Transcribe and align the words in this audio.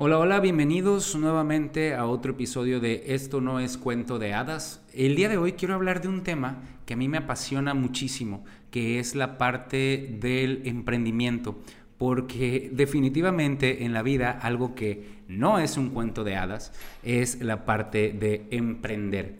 Hola, 0.00 0.20
hola, 0.20 0.38
bienvenidos 0.38 1.16
nuevamente 1.16 1.96
a 1.96 2.06
otro 2.06 2.30
episodio 2.30 2.78
de 2.78 3.02
Esto 3.08 3.40
no 3.40 3.58
es 3.58 3.76
cuento 3.76 4.20
de 4.20 4.32
hadas. 4.32 4.80
El 4.94 5.16
día 5.16 5.28
de 5.28 5.38
hoy 5.38 5.54
quiero 5.54 5.74
hablar 5.74 6.00
de 6.00 6.06
un 6.06 6.22
tema 6.22 6.62
que 6.86 6.94
a 6.94 6.96
mí 6.96 7.08
me 7.08 7.18
apasiona 7.18 7.74
muchísimo, 7.74 8.44
que 8.70 9.00
es 9.00 9.16
la 9.16 9.38
parte 9.38 10.16
del 10.20 10.62
emprendimiento, 10.66 11.58
porque 11.98 12.70
definitivamente 12.72 13.82
en 13.84 13.92
la 13.92 14.04
vida 14.04 14.30
algo 14.30 14.76
que 14.76 15.24
no 15.26 15.58
es 15.58 15.76
un 15.76 15.90
cuento 15.90 16.22
de 16.22 16.36
hadas 16.36 16.72
es 17.02 17.42
la 17.42 17.64
parte 17.64 18.12
de 18.12 18.46
emprender. 18.52 19.34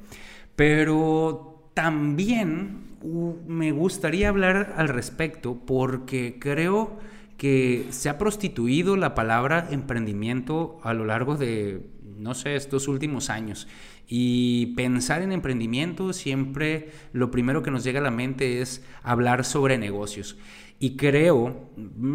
Pero 0.56 1.70
también 1.72 2.96
uh, 3.02 3.34
me 3.46 3.70
gustaría 3.70 4.28
hablar 4.28 4.74
al 4.76 4.88
respecto 4.88 5.54
porque 5.64 6.38
creo 6.40 6.98
que 7.38 7.86
se 7.90 8.10
ha 8.10 8.18
prostituido 8.18 8.96
la 8.96 9.14
palabra 9.14 9.68
emprendimiento 9.70 10.80
a 10.82 10.92
lo 10.92 11.06
largo 11.06 11.36
de, 11.36 11.86
no 12.18 12.34
sé, 12.34 12.56
estos 12.56 12.88
últimos 12.88 13.30
años. 13.30 13.68
Y 14.08 14.74
pensar 14.74 15.22
en 15.22 15.32
emprendimiento 15.32 16.12
siempre 16.12 16.90
lo 17.12 17.30
primero 17.30 17.62
que 17.62 17.70
nos 17.70 17.84
llega 17.84 18.00
a 18.00 18.02
la 18.02 18.10
mente 18.10 18.60
es 18.60 18.82
hablar 19.02 19.44
sobre 19.44 19.78
negocios. 19.78 20.36
Y 20.80 20.96
creo, 20.96 21.70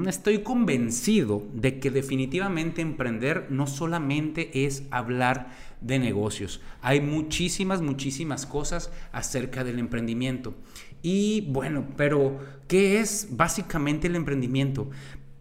estoy 0.08 0.40
convencido 0.40 1.46
de 1.54 1.80
que 1.80 1.92
definitivamente 1.92 2.82
emprender 2.82 3.48
no 3.50 3.68
solamente 3.68 4.66
es 4.66 4.84
hablar 4.90 5.52
de 5.82 6.00
negocios. 6.00 6.62
Hay 6.82 7.02
muchísimas, 7.02 7.82
muchísimas 7.82 8.46
cosas 8.46 8.92
acerca 9.12 9.64
del 9.64 9.80
emprendimiento. 9.80 10.54
Y 11.04 11.42
bueno, 11.42 11.86
pero 11.98 12.40
¿qué 12.68 13.02
es 13.02 13.28
básicamente 13.30 14.08
el 14.08 14.16
emprendimiento? 14.16 14.90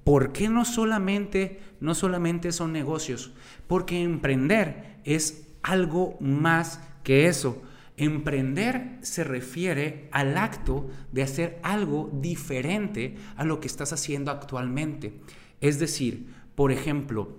¿Por 0.05 0.33
qué 0.33 0.49
no 0.49 0.65
solamente, 0.65 1.61
no 1.81 1.95
solamente 1.95 2.51
son 2.51 2.73
negocios? 2.73 3.33
Porque 3.69 4.03
emprender 4.03 4.99
es 5.05 5.47
algo 5.63 6.19
más 6.21 6.81
que 7.05 7.29
eso. 7.29 7.63
Emprender 7.97 8.99
se 9.03 9.23
refiere 9.23 10.09
al 10.11 10.37
acto 10.37 10.91
de 11.13 11.23
hacer 11.23 11.61
algo 11.63 12.11
diferente 12.13 13.15
a 13.37 13.45
lo 13.45 13.61
que 13.61 13.69
estás 13.69 13.93
haciendo 13.93 14.33
actualmente. 14.33 15.15
Es 15.61 15.79
decir, 15.79 16.27
por 16.57 16.73
ejemplo, 16.73 17.37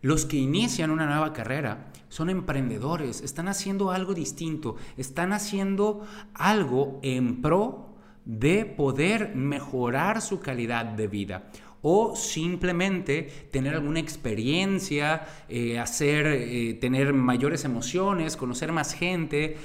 los 0.00 0.26
que 0.26 0.36
inician 0.36 0.90
una 0.90 1.06
nueva 1.06 1.32
carrera 1.32 1.92
son 2.08 2.30
emprendedores, 2.30 3.20
están 3.20 3.48
haciendo 3.48 3.90
algo 3.90 4.14
distinto, 4.14 4.76
están 4.96 5.32
haciendo 5.32 6.06
algo 6.34 7.00
en 7.02 7.42
pro 7.42 7.94
de 8.24 8.64
poder 8.64 9.34
mejorar 9.34 10.20
su 10.20 10.40
calidad 10.40 10.84
de 10.84 11.08
vida 11.08 11.50
o 11.82 12.16
simplemente 12.16 13.48
tener 13.50 13.74
alguna 13.74 14.00
experiencia, 14.00 15.26
eh, 15.48 15.78
hacer, 15.78 16.26
eh, 16.26 16.74
tener 16.74 17.12
mayores 17.12 17.64
emociones, 17.64 18.36
conocer 18.36 18.72
más 18.72 18.94
gente, 18.94 19.56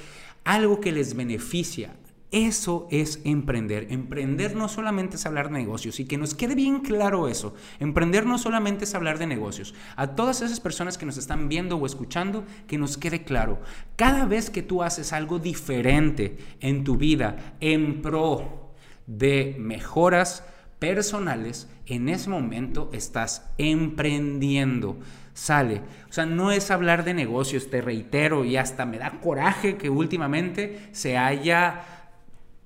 algo 0.44 0.80
que 0.80 0.92
les 0.92 1.16
beneficia, 1.16 1.96
eso 2.34 2.88
es 2.90 3.20
emprender. 3.22 3.86
Emprender 3.90 4.56
no 4.56 4.68
solamente 4.68 5.14
es 5.14 5.24
hablar 5.24 5.46
de 5.46 5.58
negocios 5.60 6.00
y 6.00 6.04
que 6.04 6.18
nos 6.18 6.34
quede 6.34 6.56
bien 6.56 6.80
claro 6.80 7.28
eso. 7.28 7.54
Emprender 7.78 8.26
no 8.26 8.38
solamente 8.38 8.82
es 8.84 8.94
hablar 8.96 9.18
de 9.18 9.28
negocios. 9.28 9.72
A 9.94 10.16
todas 10.16 10.42
esas 10.42 10.58
personas 10.58 10.98
que 10.98 11.06
nos 11.06 11.16
están 11.16 11.48
viendo 11.48 11.76
o 11.76 11.86
escuchando, 11.86 12.44
que 12.66 12.76
nos 12.76 12.98
quede 12.98 13.22
claro. 13.22 13.60
Cada 13.94 14.26
vez 14.26 14.50
que 14.50 14.62
tú 14.62 14.82
haces 14.82 15.12
algo 15.12 15.38
diferente 15.38 16.36
en 16.58 16.82
tu 16.82 16.96
vida 16.96 17.54
en 17.60 18.02
pro 18.02 18.72
de 19.06 19.54
mejoras 19.60 20.44
personales, 20.80 21.68
en 21.86 22.08
ese 22.08 22.30
momento 22.30 22.90
estás 22.92 23.48
emprendiendo 23.58 24.98
sale. 25.34 25.82
O 26.08 26.12
sea, 26.12 26.26
no 26.26 26.52
es 26.52 26.70
hablar 26.70 27.04
de 27.04 27.12
negocios, 27.14 27.68
te 27.68 27.80
reitero, 27.80 28.44
y 28.44 28.56
hasta 28.56 28.86
me 28.86 28.98
da 28.98 29.20
coraje 29.20 29.76
que 29.76 29.90
últimamente 29.90 30.88
se 30.92 31.18
haya 31.18 32.03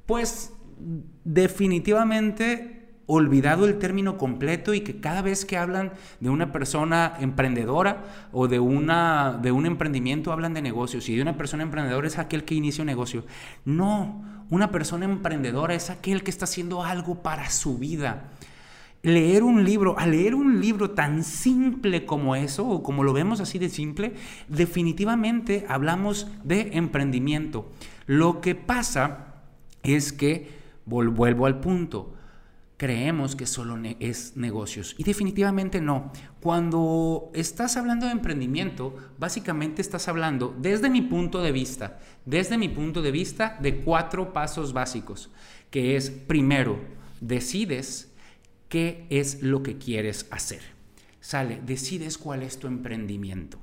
pues 0.08 0.54
definitivamente 1.24 2.78
olvidado 3.04 3.66
el 3.66 3.78
término 3.78 4.16
completo 4.16 4.72
y 4.72 4.80
que 4.80 5.00
cada 5.00 5.20
vez 5.20 5.44
que 5.44 5.58
hablan 5.58 5.92
de 6.20 6.30
una 6.30 6.50
persona 6.50 7.12
emprendedora 7.20 8.04
o 8.32 8.48
de, 8.48 8.58
una, 8.58 9.38
de 9.42 9.52
un 9.52 9.66
emprendimiento 9.66 10.32
hablan 10.32 10.54
de 10.54 10.62
negocios 10.62 11.10
y 11.10 11.16
de 11.16 11.20
una 11.20 11.36
persona 11.36 11.62
emprendedora 11.62 12.06
es 12.06 12.18
aquel 12.18 12.44
que 12.44 12.54
inicia 12.54 12.80
un 12.80 12.86
negocio. 12.86 13.26
No, 13.66 14.46
una 14.48 14.70
persona 14.70 15.04
emprendedora 15.04 15.74
es 15.74 15.90
aquel 15.90 16.22
que 16.22 16.30
está 16.30 16.46
haciendo 16.46 16.82
algo 16.82 17.22
para 17.22 17.50
su 17.50 17.76
vida. 17.76 18.30
Leer 19.02 19.42
un 19.42 19.62
libro, 19.62 19.98
a 19.98 20.06
leer 20.06 20.34
un 20.34 20.58
libro 20.62 20.92
tan 20.92 21.22
simple 21.22 22.06
como 22.06 22.34
eso, 22.34 22.66
o 22.66 22.82
como 22.82 23.04
lo 23.04 23.12
vemos 23.12 23.40
así 23.40 23.58
de 23.58 23.68
simple, 23.68 24.14
definitivamente 24.48 25.66
hablamos 25.68 26.28
de 26.44 26.70
emprendimiento. 26.78 27.70
Lo 28.06 28.40
que 28.40 28.54
pasa 28.54 29.27
es 29.94 30.12
que, 30.12 30.48
vuelvo 30.84 31.46
al 31.46 31.60
punto, 31.60 32.14
creemos 32.78 33.34
que 33.34 33.44
solo 33.44 33.76
es 33.98 34.36
negocios. 34.36 34.94
Y 34.96 35.04
definitivamente 35.04 35.80
no. 35.80 36.12
Cuando 36.40 37.30
estás 37.34 37.76
hablando 37.76 38.06
de 38.06 38.12
emprendimiento, 38.12 38.96
básicamente 39.18 39.82
estás 39.82 40.08
hablando, 40.08 40.56
desde 40.58 40.88
mi 40.88 41.02
punto 41.02 41.42
de 41.42 41.52
vista, 41.52 41.98
desde 42.24 42.56
mi 42.56 42.68
punto 42.68 43.02
de 43.02 43.10
vista, 43.10 43.58
de 43.60 43.80
cuatro 43.80 44.32
pasos 44.32 44.72
básicos, 44.72 45.30
que 45.70 45.96
es, 45.96 46.10
primero, 46.10 46.78
decides 47.20 48.12
qué 48.68 49.06
es 49.10 49.42
lo 49.42 49.62
que 49.62 49.76
quieres 49.76 50.26
hacer. 50.30 50.62
Sale, 51.20 51.60
decides 51.66 52.16
cuál 52.16 52.44
es 52.44 52.58
tu 52.58 52.68
emprendimiento. 52.68 53.58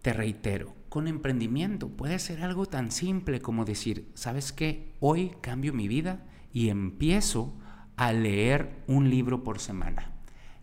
Te 0.00 0.12
reitero, 0.12 0.74
con 0.94 1.08
emprendimiento 1.08 1.88
puede 1.88 2.20
ser 2.20 2.44
algo 2.44 2.66
tan 2.66 2.92
simple 2.92 3.40
como 3.40 3.64
decir, 3.64 4.12
¿sabes 4.14 4.52
qué? 4.52 4.92
Hoy 5.00 5.32
cambio 5.40 5.72
mi 5.72 5.88
vida 5.88 6.22
y 6.52 6.68
empiezo 6.68 7.52
a 7.96 8.12
leer 8.12 8.84
un 8.86 9.10
libro 9.10 9.42
por 9.42 9.58
semana. 9.58 10.12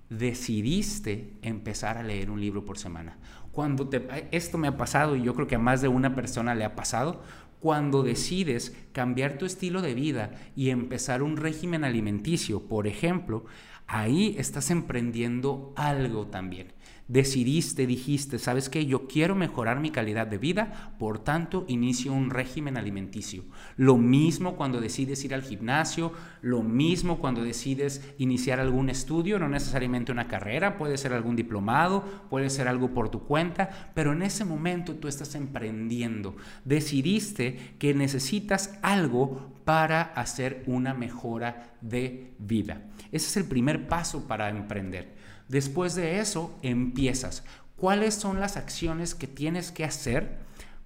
Decidiste 0.09 1.33
empezar 1.41 1.97
a 1.97 2.03
leer 2.03 2.31
un 2.31 2.39
libro 2.39 2.63
por 2.63 2.77
semana. 2.77 3.17
Cuando 3.51 3.89
te, 3.89 4.07
esto 4.31 4.57
me 4.57 4.69
ha 4.69 4.77
pasado 4.77 5.17
y 5.17 5.21
yo 5.21 5.35
creo 5.35 5.47
que 5.47 5.55
a 5.55 5.59
más 5.59 5.81
de 5.81 5.89
una 5.89 6.15
persona 6.15 6.55
le 6.55 6.63
ha 6.63 6.75
pasado, 6.75 7.21
cuando 7.59 8.01
decides 8.01 8.73
cambiar 8.93 9.37
tu 9.37 9.45
estilo 9.45 9.81
de 9.81 9.95
vida 9.95 10.31
y 10.55 10.69
empezar 10.69 11.23
un 11.23 11.35
régimen 11.35 11.83
alimenticio, 11.83 12.69
por 12.69 12.87
ejemplo, 12.87 13.43
ahí 13.85 14.35
estás 14.37 14.71
emprendiendo 14.71 15.73
algo 15.75 16.27
también 16.27 16.71
decidiste, 17.11 17.85
dijiste, 17.85 18.39
¿sabes 18.39 18.69
qué? 18.69 18.85
Yo 18.85 19.05
quiero 19.05 19.35
mejorar 19.35 19.81
mi 19.81 19.91
calidad 19.91 20.27
de 20.27 20.37
vida, 20.37 20.95
por 20.97 21.19
tanto 21.19 21.65
inicio 21.67 22.13
un 22.13 22.29
régimen 22.29 22.77
alimenticio. 22.77 23.43
Lo 23.75 23.97
mismo 23.97 24.55
cuando 24.55 24.79
decides 24.79 25.23
ir 25.25 25.33
al 25.33 25.41
gimnasio, 25.41 26.13
lo 26.41 26.63
mismo 26.63 27.19
cuando 27.19 27.43
decides 27.43 28.13
iniciar 28.17 28.61
algún 28.61 28.89
estudio, 28.89 29.39
no 29.39 29.49
necesariamente 29.49 30.13
una 30.13 30.29
carrera, 30.29 30.77
puede 30.77 30.97
ser 30.97 31.11
algún 31.11 31.35
diplomado, 31.35 32.05
puede 32.29 32.49
ser 32.49 32.69
algo 32.69 32.93
por 32.93 33.09
tu 33.09 33.23
cuenta, 33.25 33.91
pero 33.93 34.13
en 34.13 34.21
ese 34.21 34.45
momento 34.45 34.95
tú 34.95 35.09
estás 35.09 35.35
emprendiendo. 35.35 36.37
Decidiste 36.63 37.75
que 37.77 37.93
necesitas 37.93 38.79
algo 38.81 39.51
para 39.65 40.01
hacer 40.01 40.63
una 40.65 40.93
mejora 40.93 41.75
de 41.81 42.33
vida. 42.39 42.83
Ese 43.11 43.27
es 43.27 43.37
el 43.37 43.45
primer 43.45 43.89
paso 43.89 44.27
para 44.29 44.47
emprender. 44.49 45.20
Después 45.51 45.95
de 45.95 46.21
eso, 46.21 46.57
empiezas. 46.61 47.43
¿Cuáles 47.75 48.13
son 48.13 48.39
las 48.39 48.55
acciones 48.55 49.15
que 49.15 49.27
tienes 49.27 49.73
que 49.73 49.83
hacer 49.83 50.37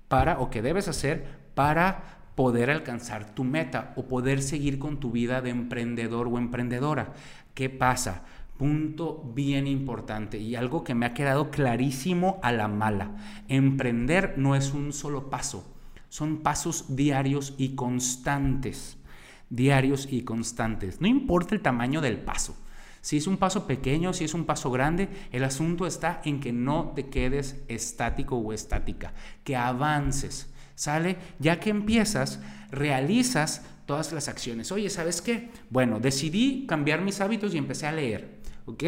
para 0.07 0.39
o 0.39 0.49
que 0.49 0.63
debes 0.63 0.87
hacer 0.87 1.27
para 1.53 2.17
poder 2.33 2.71
alcanzar 2.71 3.35
tu 3.35 3.43
meta 3.43 3.93
o 3.95 4.07
poder 4.07 4.41
seguir 4.41 4.79
con 4.79 4.99
tu 4.99 5.11
vida 5.11 5.43
de 5.43 5.51
emprendedor 5.51 6.27
o 6.27 6.39
emprendedora? 6.39 7.13
¿Qué 7.53 7.69
pasa? 7.69 8.23
Punto 8.57 9.31
bien 9.35 9.67
importante 9.67 10.39
y 10.39 10.55
algo 10.55 10.83
que 10.83 10.95
me 10.95 11.05
ha 11.05 11.13
quedado 11.13 11.51
clarísimo 11.51 12.39
a 12.41 12.51
la 12.51 12.67
mala. 12.67 13.11
Emprender 13.47 14.33
no 14.35 14.55
es 14.55 14.73
un 14.73 14.93
solo 14.93 15.29
paso, 15.29 15.63
son 16.09 16.37
pasos 16.37 16.95
diarios 16.95 17.53
y 17.59 17.75
constantes. 17.75 18.97
Diarios 19.51 20.07
y 20.09 20.23
constantes. 20.23 21.01
No 21.01 21.07
importa 21.07 21.53
el 21.53 21.61
tamaño 21.61 22.01
del 22.01 22.17
paso. 22.17 22.57
Si 23.05 23.17
es 23.17 23.27
un 23.27 23.37
paso 23.37 23.67
pequeño, 23.67 24.13
si 24.13 24.23
es 24.23 24.33
un 24.33 24.45
paso 24.45 24.71
grande, 24.71 25.09
el 25.31 25.43
asunto 25.43 25.85
está 25.85 26.21
en 26.25 26.39
que 26.39 26.51
no 26.51 26.93
te 26.95 27.05
quedes 27.07 27.61
estático 27.67 28.35
o 28.35 28.51
estática, 28.51 29.13
que 29.43 29.55
avances. 29.55 30.51
¿Sale? 30.73 31.17
Ya 31.37 31.59
que 31.59 31.69
empiezas, 31.69 32.39
realizas 32.71 33.63
todas 33.85 34.11
las 34.11 34.27
acciones. 34.27 34.71
Oye, 34.71 34.89
¿sabes 34.89 35.21
qué? 35.21 35.49
Bueno, 35.69 35.99
decidí 35.99 36.65
cambiar 36.65 37.01
mis 37.01 37.21
hábitos 37.21 37.53
y 37.53 37.59
empecé 37.59 37.85
a 37.85 37.91
leer. 37.91 38.39
¿Ok? 38.65 38.83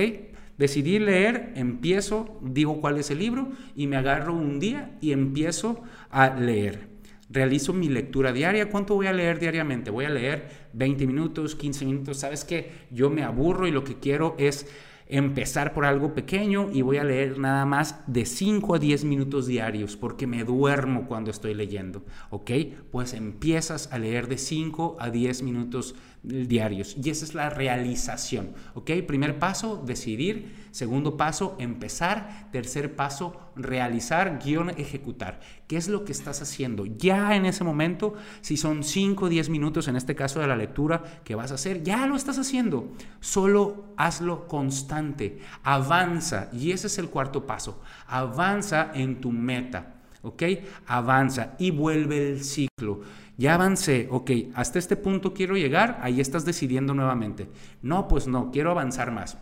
Decidí 0.57 0.97
leer, 0.97 1.53
empiezo, 1.53 2.39
digo 2.41 2.81
cuál 2.81 2.97
es 2.97 3.11
el 3.11 3.19
libro 3.19 3.51
y 3.75 3.85
me 3.85 3.97
agarro 3.97 4.33
un 4.33 4.59
día 4.59 4.97
y 4.99 5.11
empiezo 5.11 5.83
a 6.09 6.31
leer. 6.31 6.89
Realizo 7.29 7.73
mi 7.73 7.89
lectura 7.89 8.31
diaria. 8.31 8.69
¿Cuánto 8.69 8.95
voy 8.95 9.07
a 9.07 9.13
leer 9.13 9.39
diariamente? 9.39 9.91
Voy 9.91 10.05
a 10.05 10.09
leer 10.09 10.69
20 10.73 11.07
minutos, 11.07 11.55
15 11.55 11.85
minutos. 11.85 12.17
¿Sabes 12.17 12.45
qué? 12.45 12.71
Yo 12.91 13.09
me 13.09 13.23
aburro 13.23 13.67
y 13.67 13.71
lo 13.71 13.83
que 13.83 13.99
quiero 13.99 14.35
es 14.37 14.67
empezar 15.09 15.73
por 15.73 15.85
algo 15.85 16.13
pequeño 16.13 16.69
y 16.71 16.81
voy 16.81 16.97
a 16.97 17.03
leer 17.03 17.39
nada 17.39 17.65
más 17.65 18.01
de 18.07 18.25
5 18.25 18.75
a 18.75 18.79
10 18.79 19.05
minutos 19.05 19.47
diarios 19.47 19.95
porque 19.95 20.27
me 20.27 20.43
duermo 20.43 21.07
cuando 21.07 21.31
estoy 21.31 21.53
leyendo, 21.53 22.03
¿ok? 22.29 22.51
Pues 22.91 23.13
empiezas 23.13 23.91
a 23.91 23.99
leer 23.99 24.27
de 24.27 24.37
5 24.37 24.97
a 24.99 25.09
10 25.09 25.43
minutos 25.43 25.95
diarios 26.27 26.95
y 27.01 27.09
esa 27.09 27.25
es 27.25 27.33
la 27.33 27.49
realización, 27.49 28.53
¿ok? 28.73 28.91
Primer 29.07 29.39
paso, 29.39 29.81
decidir. 29.85 30.67
Segundo 30.71 31.17
paso, 31.17 31.55
empezar. 31.59 32.49
Tercer 32.51 32.95
paso, 32.95 33.51
realizar, 33.55 34.39
guion, 34.43 34.69
ejecutar. 34.71 35.39
¿Qué 35.67 35.77
es 35.77 35.87
lo 35.87 36.05
que 36.05 36.11
estás 36.11 36.41
haciendo? 36.41 36.85
Ya 36.85 37.35
en 37.35 37.45
ese 37.45 37.63
momento, 37.63 38.13
si 38.41 38.57
son 38.57 38.83
5 38.83 39.25
o 39.25 39.29
10 39.29 39.49
minutos, 39.49 39.87
en 39.87 39.95
este 39.95 40.15
caso 40.15 40.39
de 40.39 40.47
la 40.47 40.55
lectura, 40.55 41.21
que 41.23 41.35
vas 41.35 41.51
a 41.51 41.55
hacer, 41.55 41.83
ya 41.83 42.05
lo 42.05 42.15
estás 42.15 42.37
haciendo. 42.37 42.91
Solo 43.19 43.93
hazlo 43.97 44.47
constante. 44.47 45.39
Avanza. 45.63 46.49
Y 46.53 46.71
ese 46.71 46.87
es 46.87 46.97
el 46.99 47.09
cuarto 47.09 47.47
paso. 47.47 47.81
Avanza 48.07 48.91
en 48.93 49.19
tu 49.19 49.31
meta. 49.31 49.96
¿Ok? 50.27 50.43
Avanza 50.85 51.55
y 51.57 51.71
vuelve 51.71 52.31
el 52.31 52.43
ciclo. 52.43 52.99
Ya 53.37 53.53
avancé, 53.53 54.07
ok, 54.11 54.31
hasta 54.55 54.77
este 54.77 54.97
punto 54.97 55.33
quiero 55.33 55.55
llegar, 55.55 55.99
ahí 56.01 56.19
estás 56.19 56.43
decidiendo 56.43 56.93
nuevamente. 56.93 57.47
No, 57.81 58.07
pues 58.07 58.27
no, 58.27 58.51
quiero 58.51 58.71
avanzar 58.71 59.11
más. 59.11 59.37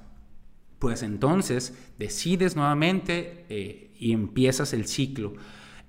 Pues 0.77 1.01
entonces 1.01 1.75
decides 1.97 2.55
nuevamente 2.55 3.45
eh, 3.49 3.93
y 3.97 4.11
empiezas 4.11 4.73
el 4.73 4.85
ciclo. 4.87 5.33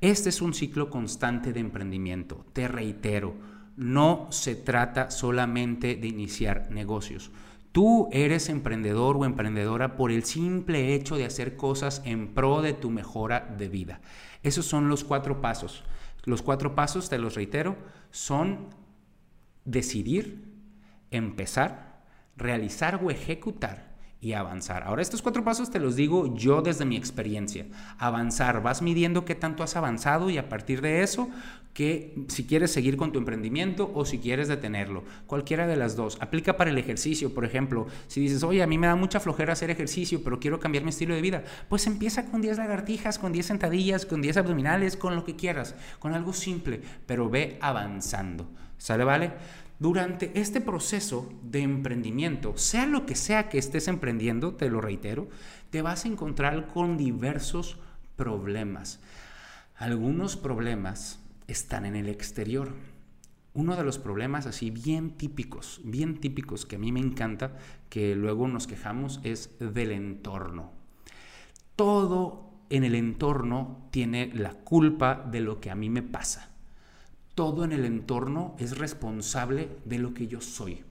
Este 0.00 0.31
es 0.31 0.40
un 0.40 0.54
ciclo 0.54 0.88
constante 0.88 1.52
de 1.52 1.60
emprendimiento. 1.60 2.46
Te 2.54 2.69
reitero, 2.69 3.34
no 3.76 4.28
se 4.31 4.54
trata 4.54 5.10
solamente 5.10 5.96
de 5.96 6.06
iniciar 6.06 6.70
negocios. 6.70 7.31
Tú 7.73 8.09
eres 8.13 8.49
emprendedor 8.49 9.17
o 9.17 9.25
emprendedora 9.25 9.97
por 9.97 10.11
el 10.11 10.25
simple 10.25 10.95
hecho 10.95 11.17
de 11.17 11.25
hacer 11.25 11.57
cosas 11.57 12.03
en 12.05 12.35
pro 12.35 12.63
de 12.63 12.73
tu 12.73 12.91
mejora 12.91 13.55
de 13.59 13.69
vida. 13.69 14.01
Esos 14.43 14.67
son 14.67 14.89
los 14.89 15.05
cuatro 15.05 15.41
pasos. 15.41 15.85
Los 16.25 16.43
cuatro 16.43 16.75
pasos, 16.75 17.09
te 17.09 17.19
los 17.19 17.35
reitero, 17.35 17.77
son 18.11 18.69
decidir, 19.65 20.53
empezar, 21.11 22.03
realizar 22.37 23.01
o 23.05 23.11
ejecutar 23.11 23.86
y 24.26 24.32
avanzar. 24.32 24.82
Ahora, 24.82 25.02
estos 25.02 25.23
cuatro 25.23 25.44
pasos 25.44 25.70
te 25.70 25.78
los 25.78 25.94
digo 25.94 26.34
yo 26.34 26.61
desde 26.61 26.84
mi 26.84 26.96
experiencia. 26.96 27.64
Avanzar, 27.96 28.61
vas 28.61 28.82
midiendo 28.82 29.25
qué 29.25 29.37
tanto 29.37 29.62
has 29.62 29.76
avanzado 29.76 30.31
y 30.31 30.37
a 30.37 30.49
partir 30.49 30.81
de 30.81 31.05
eso, 31.05 31.31
que 31.73 32.25
si 32.26 32.44
quieres 32.44 32.73
seguir 32.73 32.96
con 32.96 33.12
tu 33.12 33.20
emprendimiento 33.20 33.88
o 33.94 34.05
si 34.05 34.19
quieres 34.19 34.49
detenerlo. 34.49 35.05
Cualquiera 35.28 35.69
de 35.69 35.76
las 35.76 35.94
dos. 35.94 36.19
Aplica 36.20 36.56
para 36.56 36.70
el 36.70 36.78
ejercicio, 36.78 37.34
por 37.34 37.44
ejemplo. 37.44 37.87
Si 38.08 38.20
dices, 38.20 38.43
oye, 38.43 38.64
a 38.64 38.67
mí 38.67 38.78
me 38.78 38.88
da 38.88 38.96
mucha 38.96 39.20
flojera 39.20 39.52
hacer 39.52 39.70
ejercicio, 39.70 40.20
pero 40.25 40.40
quiero 40.40 40.58
cambiar 40.58 40.82
mi 40.82 40.90
estilo 40.90 41.14
de 41.14 41.22
vida, 41.22 41.44
pues 41.69 41.87
empieza 41.87 42.25
con 42.25 42.43
10 42.43 42.58
lagartijas, 42.58 43.20
con 43.20 43.32
10 43.32 43.46
sentadillas, 43.46 44.06
con 44.06 44.22
10 44.22 44.38
abdominales, 44.38 44.96
con 44.96 45.14
lo 45.14 45.25
que 45.25 45.37
quieras, 45.37 45.76
con 46.00 46.14
algo 46.14 46.32
simple, 46.32 46.81
pero 47.06 47.31
ve 47.31 47.58
avanzando. 47.61 48.49
¿Sale, 48.76 49.05
vale? 49.05 49.31
Durante 49.78 50.40
este 50.40 50.62
proceso 50.62 51.31
de 51.43 51.61
emprendimiento, 51.61 52.56
sea 52.56 52.87
lo 52.87 53.05
que 53.05 53.14
sea 53.14 53.50
que 53.50 53.58
estés 53.58 53.88
emprendiendo, 53.88 54.55
te 54.55 54.70
lo 54.70 54.81
reitero, 54.81 55.28
te 55.69 55.82
vas 55.82 56.05
a 56.05 56.08
encontrar 56.08 56.69
con 56.69 56.96
diversos 56.96 57.78
problemas. 58.17 59.00
Algunos 59.75 60.38
problemas 60.38 61.20
están 61.46 61.84
en 61.84 61.94
el 61.94 62.08
exterior. 62.08 62.73
Uno 63.52 63.76
de 63.76 63.84
los 63.84 63.99
problemas 63.99 64.46
así 64.46 64.70
bien 64.70 65.11
típicos, 65.11 65.82
bien 65.84 66.20
típicos 66.20 66.64
que 66.64 66.76
a 66.76 66.79
mí 66.79 66.90
me 66.90 67.00
encanta, 67.00 67.58
que 67.90 68.14
luego 68.14 68.49
nos 68.49 68.67
quejamos, 68.67 69.20
es 69.25 69.50
del 69.58 69.93
entorno. 69.93 70.72
Todo 71.75 72.50
en 72.70 72.84
el 72.84 72.94
entorno 72.94 73.88
tiene 73.90 74.32
la 74.34 74.55
culpa 74.55 75.17
de 75.31 75.40
lo 75.40 75.61
que 75.61 75.70
a 75.70 75.75
mí 75.75 75.90
me 75.90 76.02
pasa 76.02 76.56
todo 77.37 77.65
en 77.65 77.73
el 77.73 77.85
entorno 77.85 78.56
es 78.59 78.79
responsable 78.79 79.69
de 79.85 79.99
lo 79.99 80.15
que 80.15 80.27
yo 80.27 80.41
soy. 80.41 80.83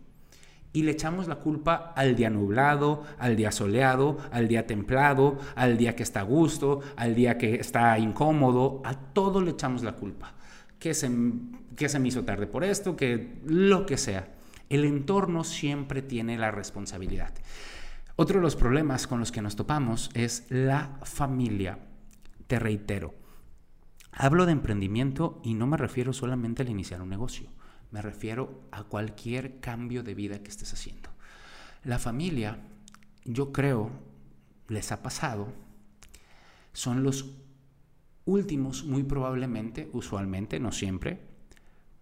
Y 0.71 0.83
le 0.83 0.92
echamos 0.92 1.27
la 1.27 1.38
culpa 1.38 1.94
al 1.95 2.15
día 2.15 2.30
nublado, 2.30 3.03
al 3.18 3.36
día 3.36 3.51
soleado, 3.51 4.18
al 4.31 4.47
día 4.47 4.68
templado, 4.68 5.39
al 5.56 5.77
día 5.77 5.95
que 5.95 6.03
está 6.03 6.19
a 6.19 6.24
gusto, 6.24 6.81
al 6.97 7.15
día 7.15 7.38
que 7.38 7.56
está 7.56 7.97
incómodo, 7.97 8.81
a 8.86 8.94
todo 8.94 9.42
le 9.42 9.51
echamos 9.51 9.83
la 9.83 9.94
culpa. 9.94 10.36
Que 10.77 10.94
se, 10.94 11.09
que 11.75 11.89
se 11.89 11.97
me 11.97 12.09
hizo 12.09 12.24
tarde 12.24 12.45
por 12.45 12.63
esto, 12.63 12.95
que 12.95 13.39
lo 13.45 13.86
que 13.88 13.98
sea. 13.98 14.27
El 14.69 14.86
entorno 14.86 15.44
siempre 15.44 16.03
tiene 16.03 16.38
la 16.38 16.51
responsabilidad. 16.51 17.33
Otro 18.18 18.38
de 18.38 18.44
los 18.44 18.56
problemas 18.56 19.07
con 19.07 19.19
los 19.19 19.31
que 19.31 19.41
nos 19.41 19.56
topamos 19.56 20.12
es 20.13 20.45
la 20.50 21.00
familia. 21.03 21.80
Te 22.48 22.59
reitero, 22.59 23.15
Hablo 24.17 24.45
de 24.45 24.53
emprendimiento 24.53 25.41
y 25.44 25.56
no 25.56 25.67
me 25.67 25.75
refiero 25.75 26.13
solamente 26.13 26.62
al 26.62 26.69
iniciar 26.69 27.01
un 27.01 27.09
negocio, 27.09 27.50
me 27.91 28.01
refiero 28.01 28.62
a 28.71 28.83
cualquier 28.83 29.59
cambio 29.59 30.03
de 30.03 30.15
vida 30.15 30.41
que 30.41 30.50
estés 30.50 30.71
haciendo. 30.71 31.09
La 31.83 32.00
familia, 32.00 32.59
yo 33.25 33.51
creo, 33.51 33.91
les 34.69 34.94
ha 34.94 35.03
pasado, 35.03 35.53
son 36.71 37.03
los 37.03 37.35
últimos, 38.23 38.85
muy 38.85 39.03
probablemente, 39.03 39.89
usualmente, 39.91 40.62
no 40.62 40.71
siempre, 40.71 41.19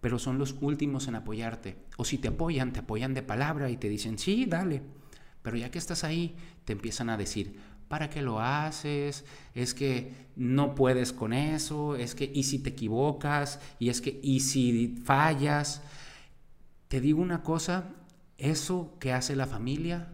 pero 0.00 0.20
son 0.20 0.38
los 0.38 0.54
últimos 0.60 1.08
en 1.08 1.16
apoyarte. 1.16 1.78
O 1.96 2.04
si 2.04 2.18
te 2.18 2.28
apoyan, 2.28 2.72
te 2.72 2.80
apoyan 2.80 3.14
de 3.14 3.22
palabra 3.22 3.70
y 3.70 3.76
te 3.76 3.88
dicen, 3.88 4.18
sí, 4.18 4.46
dale. 4.46 4.82
Pero 5.42 5.56
ya 5.56 5.70
que 5.70 5.78
estás 5.78 6.04
ahí, 6.04 6.36
te 6.64 6.74
empiezan 6.74 7.10
a 7.10 7.16
decir, 7.16 7.56
¿para 7.94 8.10
qué 8.10 8.22
lo 8.22 8.40
haces? 8.40 9.24
Es 9.54 9.72
que 9.72 10.12
no 10.34 10.74
puedes 10.74 11.12
con 11.12 11.32
eso, 11.32 11.94
es 11.94 12.16
que 12.16 12.28
y 12.34 12.42
si 12.42 12.58
te 12.58 12.70
equivocas, 12.70 13.60
y 13.78 13.88
es 13.88 14.00
que 14.00 14.18
y 14.20 14.40
si 14.40 14.96
fallas. 15.04 15.80
Te 16.88 17.00
digo 17.00 17.22
una 17.22 17.44
cosa, 17.44 17.84
eso 18.36 18.96
que 18.98 19.12
hace 19.12 19.36
la 19.36 19.46
familia 19.46 20.08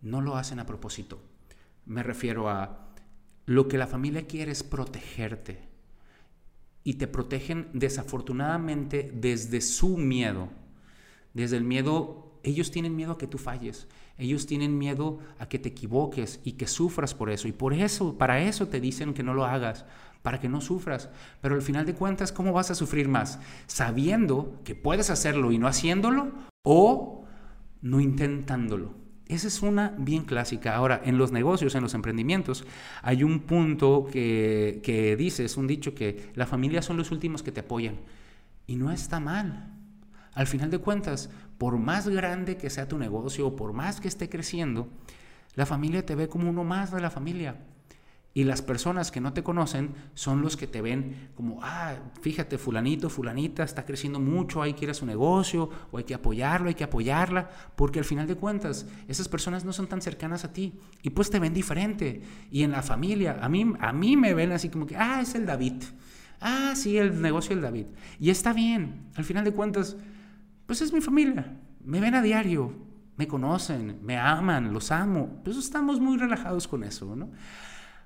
no 0.00 0.22
lo 0.22 0.38
hacen 0.38 0.60
a 0.60 0.64
propósito. 0.64 1.20
Me 1.84 2.02
refiero 2.02 2.48
a 2.48 2.88
lo 3.44 3.68
que 3.68 3.76
la 3.76 3.86
familia 3.86 4.26
quiere 4.26 4.52
es 4.52 4.62
protegerte. 4.62 5.58
Y 6.84 6.94
te 6.94 7.06
protegen 7.06 7.68
desafortunadamente 7.74 9.12
desde 9.12 9.60
su 9.60 9.98
miedo. 9.98 10.48
Desde 11.34 11.58
el 11.58 11.64
miedo, 11.64 12.40
ellos 12.44 12.70
tienen 12.70 12.96
miedo 12.96 13.12
a 13.12 13.18
que 13.18 13.26
tú 13.26 13.36
falles. 13.36 13.88
Ellos 14.18 14.46
tienen 14.46 14.78
miedo 14.78 15.18
a 15.38 15.48
que 15.48 15.58
te 15.58 15.68
equivoques 15.68 16.40
y 16.42 16.52
que 16.52 16.66
sufras 16.66 17.14
por 17.14 17.30
eso. 17.30 17.48
Y 17.48 17.52
por 17.52 17.74
eso, 17.74 18.16
para 18.16 18.40
eso 18.40 18.68
te 18.68 18.80
dicen 18.80 19.12
que 19.12 19.22
no 19.22 19.34
lo 19.34 19.44
hagas, 19.44 19.84
para 20.22 20.40
que 20.40 20.48
no 20.48 20.60
sufras. 20.60 21.10
Pero 21.42 21.54
al 21.54 21.62
final 21.62 21.84
de 21.84 21.94
cuentas, 21.94 22.32
¿cómo 22.32 22.52
vas 22.52 22.70
a 22.70 22.74
sufrir 22.74 23.08
más? 23.08 23.38
Sabiendo 23.66 24.60
que 24.64 24.74
puedes 24.74 25.10
hacerlo 25.10 25.52
y 25.52 25.58
no 25.58 25.68
haciéndolo 25.68 26.32
o 26.62 27.24
no 27.82 28.00
intentándolo. 28.00 28.94
Esa 29.28 29.48
es 29.48 29.60
una 29.60 29.94
bien 29.98 30.22
clásica. 30.22 30.76
Ahora, 30.76 31.02
en 31.04 31.18
los 31.18 31.32
negocios, 31.32 31.74
en 31.74 31.82
los 31.82 31.94
emprendimientos, 31.94 32.64
hay 33.02 33.22
un 33.24 33.40
punto 33.40 34.08
que, 34.10 34.80
que 34.84 35.16
dice, 35.16 35.44
es 35.44 35.56
un 35.56 35.66
dicho 35.66 35.94
que 35.94 36.30
la 36.34 36.46
familia 36.46 36.80
son 36.80 36.96
los 36.96 37.10
últimos 37.10 37.42
que 37.42 37.52
te 37.52 37.60
apoyan. 37.60 37.96
Y 38.66 38.76
no 38.76 38.92
está 38.92 39.20
mal. 39.20 39.72
Al 40.32 40.46
final 40.46 40.70
de 40.70 40.78
cuentas, 40.78 41.30
por 41.58 41.78
más 41.78 42.08
grande 42.08 42.56
que 42.56 42.70
sea 42.70 42.88
tu 42.88 42.98
negocio 42.98 43.46
o 43.46 43.56
por 43.56 43.72
más 43.72 44.00
que 44.00 44.08
esté 44.08 44.28
creciendo, 44.28 44.88
la 45.54 45.66
familia 45.66 46.04
te 46.04 46.14
ve 46.14 46.28
como 46.28 46.50
uno 46.50 46.64
más 46.64 46.90
de 46.92 47.00
la 47.00 47.10
familia. 47.10 47.56
Y 48.36 48.44
las 48.44 48.60
personas 48.60 49.10
que 49.10 49.22
no 49.22 49.32
te 49.32 49.42
conocen 49.42 49.94
son 50.12 50.42
los 50.42 50.58
que 50.58 50.66
te 50.66 50.82
ven 50.82 51.30
como, 51.34 51.58
ah, 51.62 51.94
fíjate, 52.20 52.58
fulanito, 52.58 53.08
fulanita 53.08 53.62
está 53.62 53.86
creciendo 53.86 54.20
mucho, 54.20 54.60
hay 54.60 54.74
que 54.74 54.84
ir 54.84 54.90
a 54.90 54.94
su 54.94 55.06
negocio, 55.06 55.70
o 55.90 55.96
hay 55.96 56.04
que 56.04 56.12
apoyarlo, 56.12 56.68
hay 56.68 56.74
que 56.74 56.84
apoyarla, 56.84 57.48
porque 57.76 57.98
al 57.98 58.04
final 58.04 58.26
de 58.26 58.34
cuentas, 58.34 58.84
esas 59.08 59.26
personas 59.26 59.64
no 59.64 59.72
son 59.72 59.86
tan 59.86 60.02
cercanas 60.02 60.44
a 60.44 60.52
ti 60.52 60.74
y 61.00 61.08
pues 61.08 61.30
te 61.30 61.38
ven 61.38 61.54
diferente. 61.54 62.20
Y 62.50 62.62
en 62.62 62.72
la 62.72 62.82
familia, 62.82 63.38
a 63.40 63.48
mí, 63.48 63.72
a 63.80 63.94
mí 63.94 64.18
me 64.18 64.34
ven 64.34 64.52
así 64.52 64.68
como 64.68 64.84
que, 64.84 64.98
ah, 64.98 65.22
es 65.22 65.34
el 65.34 65.46
David. 65.46 65.84
Ah, 66.38 66.74
sí, 66.76 66.98
el 66.98 67.22
negocio 67.22 67.56
del 67.56 67.62
David. 67.62 67.86
Y 68.20 68.28
está 68.28 68.52
bien, 68.52 69.06
al 69.14 69.24
final 69.24 69.44
de 69.44 69.52
cuentas, 69.52 69.96
pues 70.66 70.82
es 70.82 70.92
mi 70.92 71.00
familia. 71.00 71.56
Me 71.84 72.00
ven 72.00 72.14
a 72.14 72.22
diario, 72.22 72.72
me 73.16 73.28
conocen, 73.28 74.00
me 74.02 74.18
aman, 74.18 74.72
los 74.72 74.90
amo. 74.90 75.40
Pues 75.44 75.56
estamos 75.56 76.00
muy 76.00 76.18
relajados 76.18 76.68
con 76.68 76.84
eso, 76.84 77.16
¿no? 77.16 77.30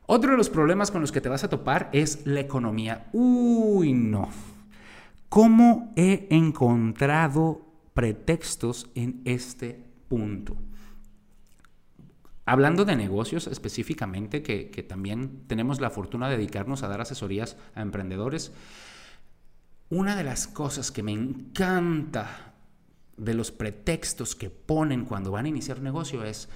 Otro 0.06 0.32
de 0.32 0.36
los 0.36 0.50
problemas 0.50 0.90
con 0.90 1.00
los 1.00 1.12
que 1.12 1.20
te 1.20 1.28
vas 1.28 1.44
a 1.44 1.48
topar 1.48 1.88
es 1.92 2.26
la 2.26 2.40
economía. 2.40 3.08
Uy, 3.12 3.92
no. 3.92 4.28
¿Cómo 5.28 5.92
he 5.96 6.26
encontrado 6.30 7.64
pretextos 7.94 8.90
en 8.96 9.22
este 9.24 9.84
punto? 10.08 10.56
Hablando 12.44 12.84
de 12.84 12.96
negocios 12.96 13.46
específicamente, 13.46 14.42
que, 14.42 14.70
que, 14.70 14.82
también 14.82 15.44
tenemos 15.46 15.80
la 15.80 15.90
fortuna 15.90 16.28
de 16.28 16.36
dedicarnos 16.36 16.82
a 16.82 16.88
dar 16.88 17.00
asesorías 17.00 17.56
a 17.76 17.82
emprendedores, 17.82 18.52
una 19.88 20.16
de 20.16 20.24
las 20.24 20.48
cosas 20.48 20.90
que 20.90 21.04
me 21.04 21.12
encanta 21.12 22.49
de 23.20 23.34
los 23.34 23.52
pretextos 23.52 24.34
que 24.34 24.48
ponen 24.48 25.04
cuando 25.04 25.30
van 25.30 25.44
a 25.44 25.48
iniciar 25.48 25.78
un 25.78 25.84
negocio 25.84 26.24
es, 26.24 26.48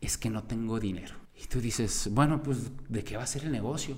es 0.00 0.18
que 0.18 0.28
no 0.30 0.44
tengo 0.44 0.78
dinero. 0.78 1.14
Y 1.34 1.46
tú 1.46 1.60
dices, 1.60 2.08
bueno, 2.12 2.42
pues 2.42 2.70
¿de 2.88 3.02
qué 3.02 3.16
va 3.16 3.22
a 3.22 3.26
ser 3.26 3.44
el 3.44 3.52
negocio? 3.52 3.96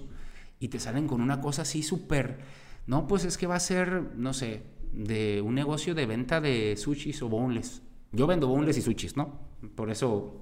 Y 0.60 0.68
te 0.68 0.78
salen 0.78 1.08
con 1.08 1.20
una 1.20 1.40
cosa 1.40 1.62
así 1.62 1.82
súper, 1.82 2.38
no, 2.86 3.08
pues 3.08 3.24
es 3.24 3.36
que 3.36 3.48
va 3.48 3.56
a 3.56 3.60
ser, 3.60 4.12
no 4.14 4.32
sé, 4.32 4.62
de 4.92 5.42
un 5.42 5.54
negocio 5.56 5.94
de 5.94 6.06
venta 6.06 6.40
de 6.40 6.76
sushis 6.76 7.20
o 7.22 7.28
boneless. 7.28 7.82
Yo 8.12 8.26
vendo 8.28 8.46
boneless 8.46 8.78
y 8.78 8.82
sushis, 8.82 9.16
¿no? 9.16 9.40
Por 9.74 9.90
eso 9.90 10.40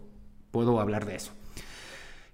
puedo 0.51 0.79
hablar 0.81 1.07
de 1.07 1.17
eso. 1.17 1.33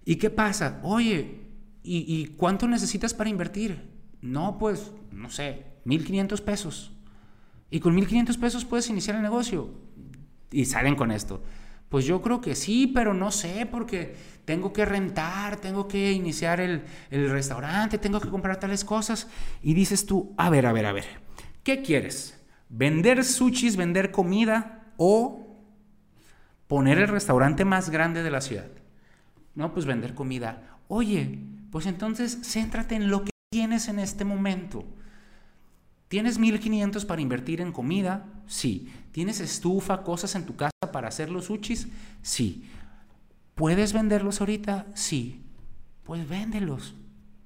¿Y 0.04 0.16
qué 0.16 0.28
pasa? 0.28 0.80
Oye, 0.82 1.40
¿y, 1.84 2.20
y 2.20 2.26
cuánto 2.36 2.66
necesitas 2.66 3.14
para 3.14 3.30
invertir? 3.30 3.88
No, 4.20 4.58
pues, 4.58 4.90
no 5.12 5.30
sé, 5.30 5.66
1.500 5.86 6.40
pesos. 6.42 6.92
Y 7.70 7.80
con 7.80 7.96
1.500 7.96 8.38
pesos 8.38 8.64
puedes 8.64 8.88
iniciar 8.90 9.16
el 9.16 9.22
negocio. 9.22 9.70
Y 10.50 10.64
salen 10.64 10.96
con 10.96 11.10
esto. 11.10 11.42
Pues 11.88 12.04
yo 12.04 12.22
creo 12.22 12.40
que 12.40 12.54
sí, 12.54 12.86
pero 12.86 13.14
no 13.14 13.30
sé, 13.30 13.66
porque 13.66 14.14
tengo 14.44 14.72
que 14.72 14.84
rentar, 14.84 15.56
tengo 15.56 15.88
que 15.88 16.12
iniciar 16.12 16.60
el, 16.60 16.84
el, 17.10 17.30
restaurante, 17.30 17.98
tengo 17.98 18.20
que 18.20 18.28
comprar 18.28 18.58
tales 18.58 18.84
cosas. 18.84 19.28
Y 19.62 19.74
dices 19.74 20.06
tú, 20.06 20.34
a 20.36 20.50
ver, 20.50 20.66
a 20.66 20.72
ver, 20.72 20.86
a 20.86 20.92
ver, 20.92 21.06
¿qué 21.62 21.82
quieres? 21.82 22.40
¿Vender 22.68 23.24
sushis, 23.24 23.76
vender 23.76 24.12
comida 24.12 24.92
o 24.96 25.50
poner 26.70 26.98
el 26.98 27.08
restaurante 27.08 27.64
más 27.64 27.90
grande 27.90 28.22
de 28.22 28.30
la 28.30 28.40
ciudad. 28.40 28.68
No, 29.56 29.74
pues 29.74 29.86
vender 29.86 30.14
comida. 30.14 30.78
Oye, 30.86 31.40
pues 31.72 31.86
entonces 31.86 32.38
céntrate 32.44 32.94
en 32.94 33.10
lo 33.10 33.24
que 33.24 33.32
tienes 33.50 33.88
en 33.88 33.98
este 33.98 34.24
momento. 34.24 34.84
¿Tienes 36.10 36.40
1500 36.40 37.04
para 37.04 37.22
invertir 37.22 37.60
en 37.60 37.70
comida? 37.70 38.26
Sí. 38.48 38.92
¿Tienes 39.12 39.38
estufa, 39.38 40.02
cosas 40.02 40.34
en 40.34 40.44
tu 40.44 40.56
casa 40.56 40.72
para 40.90 41.06
hacer 41.06 41.30
los 41.30 41.44
sushis? 41.44 41.86
Sí. 42.20 42.68
¿Puedes 43.54 43.92
venderlos 43.92 44.40
ahorita? 44.40 44.88
Sí. 44.94 45.40
Pues 46.02 46.28
véndelos. 46.28 46.96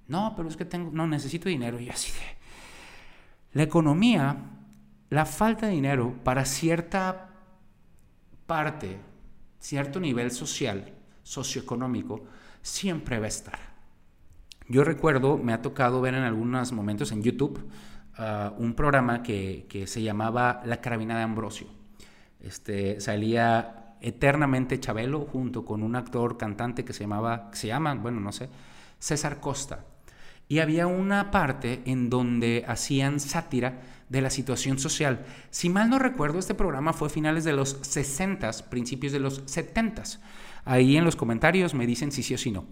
No, 0.09 0.33
pero 0.35 0.49
es 0.49 0.56
que 0.56 0.64
tengo, 0.64 0.90
no, 0.90 1.06
necesito 1.06 1.50
dinero. 1.50 1.78
Y 1.78 1.90
así 1.90 2.11
de... 2.12 2.38
La 3.52 3.64
economía, 3.64 4.35
la 5.11 5.26
falta 5.26 5.66
de 5.66 5.73
dinero 5.73 6.14
para 6.25 6.47
cierta 6.47 7.28
parte 8.47 8.99
cierto 9.59 10.00
nivel 10.00 10.30
social, 10.30 10.90
socioeconómico, 11.23 12.25
siempre 12.62 13.18
va 13.18 13.26
a 13.26 13.28
estar. 13.28 13.59
Yo 14.68 14.85
recuerdo, 14.85 15.37
me 15.37 15.52
ha 15.52 15.61
tocado 15.61 16.00
ver 16.00 16.14
en 16.14 16.23
algunos 16.23 16.73
momentos 16.73 17.12
en 17.12 17.23
YouTube 17.23 17.62
un 18.59 18.75
programa 18.75 19.23
que, 19.23 19.66
que, 19.68 19.87
se 19.87 20.02
llamaba 20.02 20.62
La 20.64 20.80
Carabina 20.80 21.16
de 21.16 21.23
Ambrosio. 21.23 21.66
Este, 22.40 23.00
salía 23.00 23.97
eternamente 24.00 24.78
Chabelo 24.78 25.21
junto 25.23 25.64
con 25.64 25.83
un 25.83 25.97
actor 25.97 26.37
cantante 26.37 26.85
que 26.85 26.92
se 26.92 27.04
llamaba, 27.04 27.50
se 27.54 27.68
llama, 27.68 27.94
bueno, 27.94 28.21
no 28.21 28.33
sé, 28.33 28.50
César 28.99 29.40
Costa. 29.40 29.85
Y 30.47 30.59
había 30.59 30.87
una 30.87 31.30
parte 31.30 31.83
en 31.87 32.11
donde 32.11 32.64
hacían 32.68 33.18
sátira 33.18 33.80
de 34.11 34.21
la 34.21 34.28
situación 34.28 34.78
social. 34.78 35.25
Si 35.50 35.71
mal 35.71 35.88
no 35.88 35.99
recuerdo, 35.99 36.38
este 36.38 36.54
programa 36.54 36.92
fue 36.92 37.09
a 37.09 37.11
finales 37.11 37.44
de 37.44 37.54
los 37.54 37.78
60, 37.80 38.50
principios 38.68 39.12
de 39.12 39.21
los 39.21 39.42
70. 39.47 40.02
Ahí 40.66 40.99
en 40.99 41.04
los 41.04 41.16
comentarios 41.16 41.73
me 41.73 41.87
dicen 41.87 42.12
si 42.12 42.23
sí 42.23 42.35
o 42.35 42.38
si 42.38 42.50
no. 42.50 42.66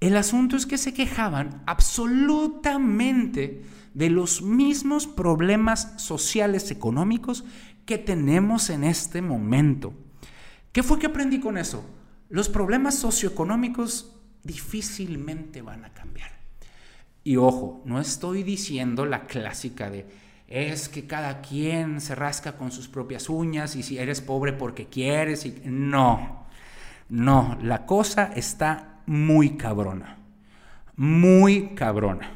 El 0.00 0.16
asunto 0.16 0.56
es 0.56 0.66
que 0.66 0.78
se 0.78 0.94
quejaban 0.94 1.62
absolutamente 1.66 3.62
de 3.92 4.08
los 4.08 4.40
mismos 4.40 5.06
problemas 5.06 5.92
sociales 5.96 6.70
económicos 6.70 7.44
que 7.84 7.98
tenemos 7.98 8.70
en 8.70 8.84
este 8.84 9.20
momento. 9.20 9.92
¿Qué 10.72 10.82
fue 10.82 10.98
que 10.98 11.06
aprendí 11.06 11.38
con 11.40 11.58
eso? 11.58 11.84
Los 12.30 12.48
problemas 12.48 12.94
socioeconómicos 12.94 14.16
difícilmente 14.42 15.60
van 15.60 15.84
a 15.84 15.92
cambiar. 15.92 16.30
Y 17.22 17.36
ojo, 17.36 17.82
no 17.84 18.00
estoy 18.00 18.42
diciendo 18.42 19.04
la 19.04 19.26
clásica 19.26 19.90
de 19.90 20.06
es 20.46 20.88
que 20.88 21.06
cada 21.06 21.42
quien 21.42 22.00
se 22.00 22.16
rasca 22.16 22.56
con 22.56 22.72
sus 22.72 22.88
propias 22.88 23.28
uñas 23.28 23.76
y 23.76 23.84
si 23.84 23.98
eres 23.98 24.20
pobre 24.20 24.52
porque 24.52 24.86
quieres 24.86 25.46
y 25.46 25.60
no. 25.64 26.46
No, 27.08 27.56
la 27.62 27.86
cosa 27.86 28.32
está 28.34 28.89
muy 29.10 29.56
cabrona. 29.56 30.18
Muy 30.94 31.74
cabrona. 31.74 32.30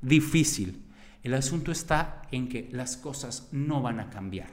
Difícil. 0.00 0.82
El 1.22 1.34
asunto 1.34 1.70
está 1.70 2.22
en 2.30 2.48
que 2.48 2.68
las 2.72 2.96
cosas 2.96 3.48
no 3.52 3.82
van 3.82 4.00
a 4.00 4.08
cambiar. 4.08 4.48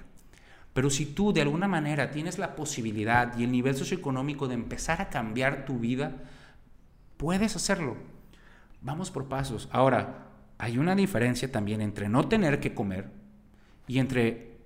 Pero 0.73 0.89
si 0.89 1.05
tú 1.05 1.31
de 1.31 1.41
alguna 1.41 1.69
manera 1.69 2.11
tienes 2.11 2.37
la 2.37 2.55
posibilidad 2.55 3.37
y 3.37 3.45
el 3.45 3.51
nivel 3.51 3.75
socioeconómico 3.77 4.49
de 4.49 4.55
empezar 4.55 5.01
a 5.01 5.09
cambiar 5.09 5.63
tu 5.63 5.79
vida, 5.79 6.11
puedes 7.15 7.55
hacerlo 7.55 7.95
Vamos 8.85 9.09
por 9.09 9.27
pasos. 9.27 9.67
Ahora, 9.71 10.27
hay 10.59 10.77
una 10.77 10.95
diferencia 10.95 11.51
también 11.51 11.81
entre 11.81 12.07
no 12.07 12.27
tener 12.27 12.59
que 12.59 12.75
comer 12.75 13.09
y 13.87 13.97
entre 13.97 14.59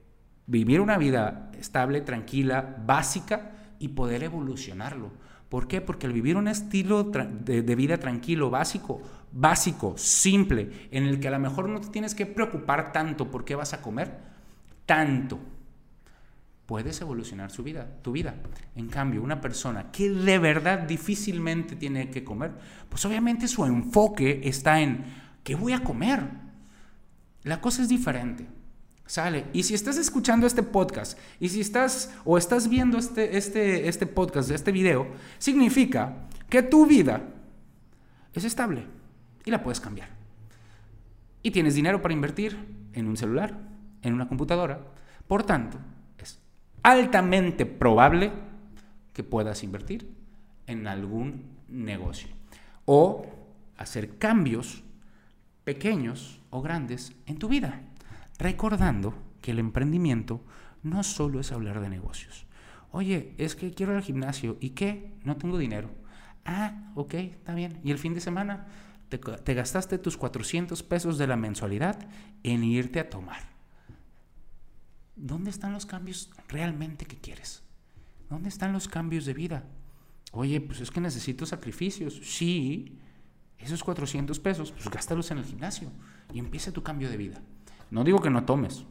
vivir 0.46 0.81
una 0.81 0.98
vida 0.98 1.51
estable, 1.58 2.01
tranquila, 2.01 2.84
básica 2.86 3.51
y 3.79 3.88
poder 3.88 4.24
evolucionarlo. 4.24 5.13
¿Por 5.50 5.68
qué? 5.68 5.82
Porque 5.82 6.06
al 6.06 6.13
vivir 6.13 6.38
un 6.38 6.48
estilo 6.48 7.03
de, 7.03 7.75
vida 7.75 7.98
tranquilo, 7.98 8.51
básico, 8.51 9.01
básico, 9.32 9.96
simple, 9.98 10.88
en 10.91 11.06
el 11.06 11.20
que 11.20 11.27
a 11.27 11.32
lo 11.32 11.39
mejor 11.39 11.68
no 11.68 11.82
te 11.82 11.89
tienes 11.89 12.13
que 12.13 12.27
preocupar 12.27 12.94
tanto 12.94 13.32
por 13.32 13.44
qué 13.44 13.56
vas 13.56 13.74
a 13.74 13.82
comer, 13.82 14.15
tanto 14.86 15.39
puedes 16.68 17.01
evolucionar 17.01 17.50
su 17.50 17.63
vida, 17.63 17.88
tu 18.03 18.12
vida. 18.12 18.36
En 18.75 18.89
cambio, 18.89 19.24
una 19.24 19.41
persona 19.41 19.91
que 19.91 20.12
de 20.12 20.38
verdad 20.38 20.77
difícilmente 20.77 21.75
tiene 21.75 22.12
que 22.12 22.24
comer, 22.24 22.51
pues 22.88 23.03
obviamente 23.06 23.48
su 23.48 23.65
enfoque 23.65 24.41
está 24.44 24.79
en 24.79 25.03
¿qué 25.44 25.56
voy 25.56 25.74
a 25.74 25.84
comer? 25.84 26.27
La 27.41 27.60
cosa 27.60 27.82
es 27.82 27.89
diferente. 27.89 28.46
Sale. 29.10 29.48
Y 29.54 29.63
si 29.63 29.74
estás 29.74 29.98
escuchando 29.98 30.46
este 30.46 30.62
podcast, 30.62 31.18
y 31.39 31.50
si 31.50 31.62
estás 31.62 32.13
o 32.25 32.38
estás 32.38 32.70
viendo 32.70 33.00
este, 33.00 33.38
este, 33.38 33.89
este 33.89 34.06
podcast, 34.06 34.51
este 34.51 34.72
video, 34.72 35.08
significa 35.39 36.28
que 36.48 36.62
tu 36.62 36.86
vida 36.86 37.24
es 38.36 38.44
estable 38.44 38.86
y 39.44 39.50
la 39.50 39.63
puedes 39.63 39.80
cambiar. 39.80 40.10
Y 41.42 41.50
tienes 41.50 41.74
dinero 41.74 42.04
para 42.04 42.13
invertir 42.13 42.56
en 42.94 43.08
un 43.08 43.18
celular, 43.18 43.58
en 44.04 44.13
una 44.13 44.28
computadora. 44.28 44.80
Por 45.28 45.42
tanto, 45.42 45.80
altamente 46.84 47.66
probable 47.66 48.32
que 49.13 49.24
puedas 49.24 49.63
invertir 49.63 50.08
en 50.68 50.86
algún 50.86 51.46
negocio 51.68 52.30
o 52.86 53.25
hacer 53.75 54.20
cambios 54.20 54.84
pequeños 55.63 56.42
o 56.51 56.62
grandes 56.62 57.13
en 57.25 57.39
tu 57.39 57.48
vida, 57.48 57.88
recordando 58.39 59.13
que 59.41 59.51
el 59.51 59.60
emprendimiento 59.60 60.43
no 60.81 61.03
solo 61.03 61.39
es 61.39 61.51
hablar 61.51 61.81
de 61.81 61.89
negocios. 61.89 62.48
Oye, 62.91 63.36
es 63.38 63.55
que 63.55 63.72
quiero 63.72 63.91
ir 63.91 63.98
al 63.98 64.03
gimnasio 64.03 64.58
y 64.60 64.72
qué, 64.72 65.12
no 65.24 65.38
tengo 65.38 65.60
dinero. 65.60 65.91
Ah, 66.46 66.91
ok, 66.96 67.13
está 67.13 67.53
bien. 67.53 67.79
Y 67.84 67.91
el 67.91 68.00
fin 68.00 68.15
de 68.15 68.22
semana 68.22 68.65
te, 69.10 69.19
te 69.19 69.53
gastaste 69.53 70.00
tus 70.00 70.17
400 70.17 70.81
pesos 70.81 71.19
de 71.19 71.27
la 71.27 71.36
mensualidad 71.36 72.00
en 72.41 72.63
irte 72.63 73.00
a 73.00 73.10
tomar. 73.10 73.60
¿dónde 75.19 75.50
están 75.50 75.74
los 75.74 75.86
cambios 75.86 76.31
realmente 76.48 77.05
que 77.05 77.17
quieres? 77.17 77.62
¿Dónde 78.29 78.50
están 78.50 78.74
los 78.74 78.88
cambios 78.88 79.25
de 79.25 79.34
vida? 79.34 79.63
Oye, 80.31 80.62
pues 80.62 80.79
es 80.79 80.91
que 80.91 81.01
necesito 81.01 81.46
sacrificios. 81.46 82.19
Sí, 82.24 83.00
esos 83.58 83.84
400 83.84 84.39
pesos, 84.39 84.72
pues 84.72 84.89
gástalos 84.89 85.31
en 85.31 85.39
el 85.39 85.46
gimnasio 85.46 85.91
y 86.34 86.39
empieza 86.39 86.72
tu 86.72 86.84
cambio 86.84 87.10
de 87.10 87.17
vida. 87.17 87.41
No 87.91 88.03
digo 88.03 88.22
que 88.22 88.29
no 88.29 88.46
tomes. 88.46 88.86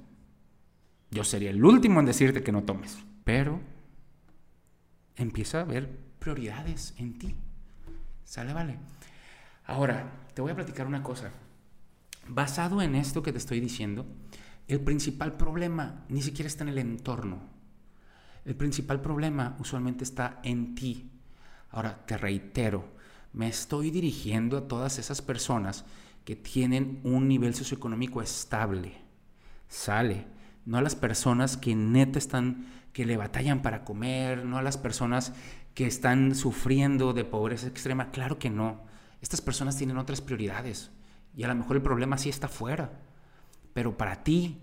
Yo 1.10 1.24
sería 1.24 1.50
el 1.50 1.64
último 1.64 2.00
en 2.00 2.06
decirte 2.06 2.42
que 2.42 2.52
no 2.52 2.64
tomes. 2.64 2.98
Pero 3.24 3.60
empieza 5.16 5.60
a 5.60 5.64
ver 5.64 5.88
prioridades 6.18 6.94
en 6.98 7.18
ti. 7.18 7.34
¿Sale? 8.24 8.52
Vale. 8.52 8.78
Ahora, 9.66 10.10
te 10.34 10.42
voy 10.42 10.52
a 10.52 10.56
platicar 10.56 10.86
una 10.86 11.02
cosa. 11.02 11.30
Basado 12.26 12.82
en 12.82 12.94
esto 12.94 13.22
que 13.22 13.32
te 13.32 13.38
estoy 13.38 13.60
diciendo, 13.60 14.06
el 14.66 14.80
principal 14.80 15.36
problema 15.36 16.04
ni 16.08 16.20
siquiera 16.22 16.46
está 16.46 16.64
en 16.64 16.70
el 16.70 16.78
entorno. 16.78 17.40
El 18.44 18.54
principal 18.54 19.00
problema 19.00 19.56
usualmente 19.58 20.04
está 20.04 20.40
en 20.42 20.74
ti. 20.74 21.10
Ahora, 21.70 22.04
te 22.06 22.16
reitero, 22.16 22.96
me 23.32 23.48
estoy 23.48 23.90
dirigiendo 23.90 24.56
a 24.56 24.68
todas 24.68 24.98
esas 24.98 25.22
personas 25.22 25.84
que 26.28 26.36
tienen 26.36 27.00
un 27.04 27.26
nivel 27.26 27.54
socioeconómico 27.54 28.20
estable. 28.20 28.92
Sale. 29.66 30.26
No 30.66 30.76
a 30.76 30.82
las 30.82 30.94
personas 30.94 31.56
que 31.56 31.74
neta 31.74 32.18
están, 32.18 32.66
que 32.92 33.06
le 33.06 33.16
batallan 33.16 33.62
para 33.62 33.82
comer, 33.82 34.44
no 34.44 34.58
a 34.58 34.62
las 34.62 34.76
personas 34.76 35.32
que 35.72 35.86
están 35.86 36.34
sufriendo 36.34 37.14
de 37.14 37.24
pobreza 37.24 37.66
extrema. 37.66 38.10
Claro 38.10 38.38
que 38.38 38.50
no. 38.50 38.82
Estas 39.22 39.40
personas 39.40 39.78
tienen 39.78 39.96
otras 39.96 40.20
prioridades. 40.20 40.90
Y 41.34 41.44
a 41.44 41.48
lo 41.48 41.54
mejor 41.54 41.76
el 41.76 41.82
problema 41.82 42.18
sí 42.18 42.28
está 42.28 42.48
fuera. 42.48 43.00
Pero 43.72 43.96
para 43.96 44.22
ti, 44.22 44.58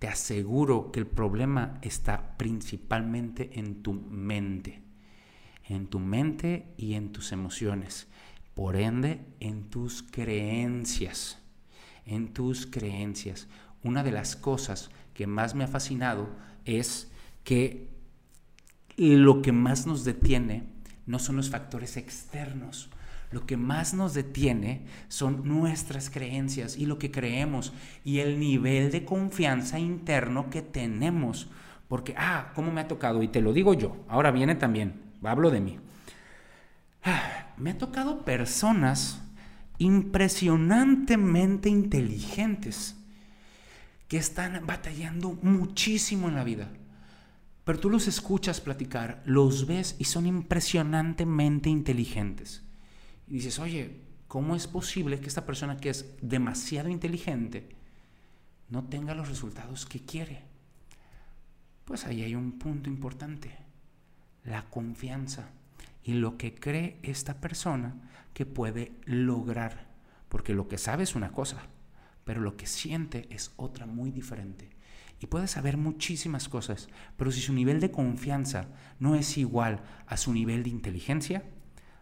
te 0.00 0.08
aseguro 0.08 0.90
que 0.90 0.98
el 0.98 1.06
problema 1.06 1.78
está 1.82 2.36
principalmente 2.36 3.56
en 3.56 3.84
tu 3.84 3.92
mente. 3.92 4.82
En 5.62 5.86
tu 5.86 6.00
mente 6.00 6.74
y 6.76 6.94
en 6.94 7.12
tus 7.12 7.30
emociones. 7.30 8.08
Por 8.54 8.76
ende, 8.76 9.20
en 9.40 9.70
tus 9.70 10.02
creencias. 10.02 11.38
En 12.06 12.32
tus 12.32 12.66
creencias. 12.66 13.48
Una 13.82 14.02
de 14.02 14.12
las 14.12 14.36
cosas 14.36 14.90
que 15.14 15.26
más 15.26 15.54
me 15.54 15.64
ha 15.64 15.68
fascinado 15.68 16.28
es 16.64 17.10
que 17.44 17.88
lo 18.96 19.42
que 19.42 19.52
más 19.52 19.86
nos 19.86 20.04
detiene 20.04 20.64
no 21.06 21.18
son 21.18 21.36
los 21.36 21.50
factores 21.50 21.96
externos, 21.96 22.90
lo 23.30 23.46
que 23.46 23.56
más 23.56 23.94
nos 23.94 24.14
detiene 24.14 24.82
son 25.08 25.48
nuestras 25.48 26.10
creencias 26.10 26.76
y 26.76 26.86
lo 26.86 26.98
que 26.98 27.10
creemos 27.10 27.72
y 28.04 28.18
el 28.18 28.38
nivel 28.38 28.92
de 28.92 29.04
confianza 29.04 29.78
interno 29.78 30.50
que 30.50 30.60
tenemos. 30.60 31.48
Porque, 31.88 32.14
ah, 32.16 32.52
¿cómo 32.54 32.70
me 32.70 32.82
ha 32.82 32.88
tocado? 32.88 33.22
Y 33.22 33.28
te 33.28 33.40
lo 33.40 33.52
digo 33.52 33.74
yo, 33.74 33.96
ahora 34.08 34.30
viene 34.30 34.54
también, 34.54 35.00
hablo 35.22 35.50
de 35.50 35.60
mí. 35.60 35.78
Ah, 37.04 37.41
me 37.62 37.70
ha 37.70 37.78
tocado 37.78 38.24
personas 38.24 39.22
impresionantemente 39.78 41.68
inteligentes 41.68 42.96
que 44.08 44.16
están 44.16 44.66
batallando 44.66 45.38
muchísimo 45.42 46.28
en 46.28 46.34
la 46.34 46.42
vida. 46.42 46.72
Pero 47.62 47.78
tú 47.78 47.88
los 47.88 48.08
escuchas 48.08 48.60
platicar, 48.60 49.22
los 49.24 49.66
ves 49.68 49.94
y 50.00 50.04
son 50.04 50.26
impresionantemente 50.26 51.70
inteligentes. 51.70 52.64
Y 53.28 53.34
dices, 53.34 53.60
oye, 53.60 54.00
¿cómo 54.26 54.56
es 54.56 54.66
posible 54.66 55.20
que 55.20 55.28
esta 55.28 55.46
persona 55.46 55.76
que 55.76 55.90
es 55.90 56.16
demasiado 56.20 56.88
inteligente 56.88 57.76
no 58.70 58.82
tenga 58.88 59.14
los 59.14 59.28
resultados 59.28 59.86
que 59.86 60.04
quiere? 60.04 60.42
Pues 61.84 62.06
ahí 62.06 62.22
hay 62.22 62.34
un 62.34 62.58
punto 62.58 62.90
importante, 62.90 63.56
la 64.42 64.68
confianza 64.68 65.48
y 66.04 66.14
lo 66.14 66.36
que 66.36 66.54
cree 66.54 66.98
esta 67.02 67.40
persona 67.40 67.94
que 68.34 68.46
puede 68.46 68.92
lograr. 69.04 69.86
Porque 70.28 70.54
lo 70.54 70.68
que 70.68 70.78
sabe 70.78 71.02
es 71.02 71.14
una 71.14 71.32
cosa, 71.32 71.58
pero 72.24 72.40
lo 72.40 72.56
que 72.56 72.66
siente 72.66 73.26
es 73.30 73.52
otra 73.56 73.86
muy 73.86 74.10
diferente. 74.10 74.70
Y 75.20 75.26
puede 75.26 75.46
saber 75.46 75.76
muchísimas 75.76 76.48
cosas, 76.48 76.88
pero 77.16 77.30
si 77.30 77.40
su 77.40 77.52
nivel 77.52 77.78
de 77.78 77.92
confianza 77.92 78.66
no 78.98 79.14
es 79.14 79.38
igual 79.38 79.80
a 80.06 80.16
su 80.16 80.32
nivel 80.32 80.64
de 80.64 80.70
inteligencia, 80.70 81.44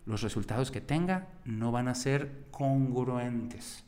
los 0.06 0.22
resultados 0.22 0.70
que 0.70 0.80
tenga 0.80 1.28
no 1.44 1.70
van 1.70 1.88
a 1.88 1.94
ser 1.94 2.46
congruentes. 2.50 3.84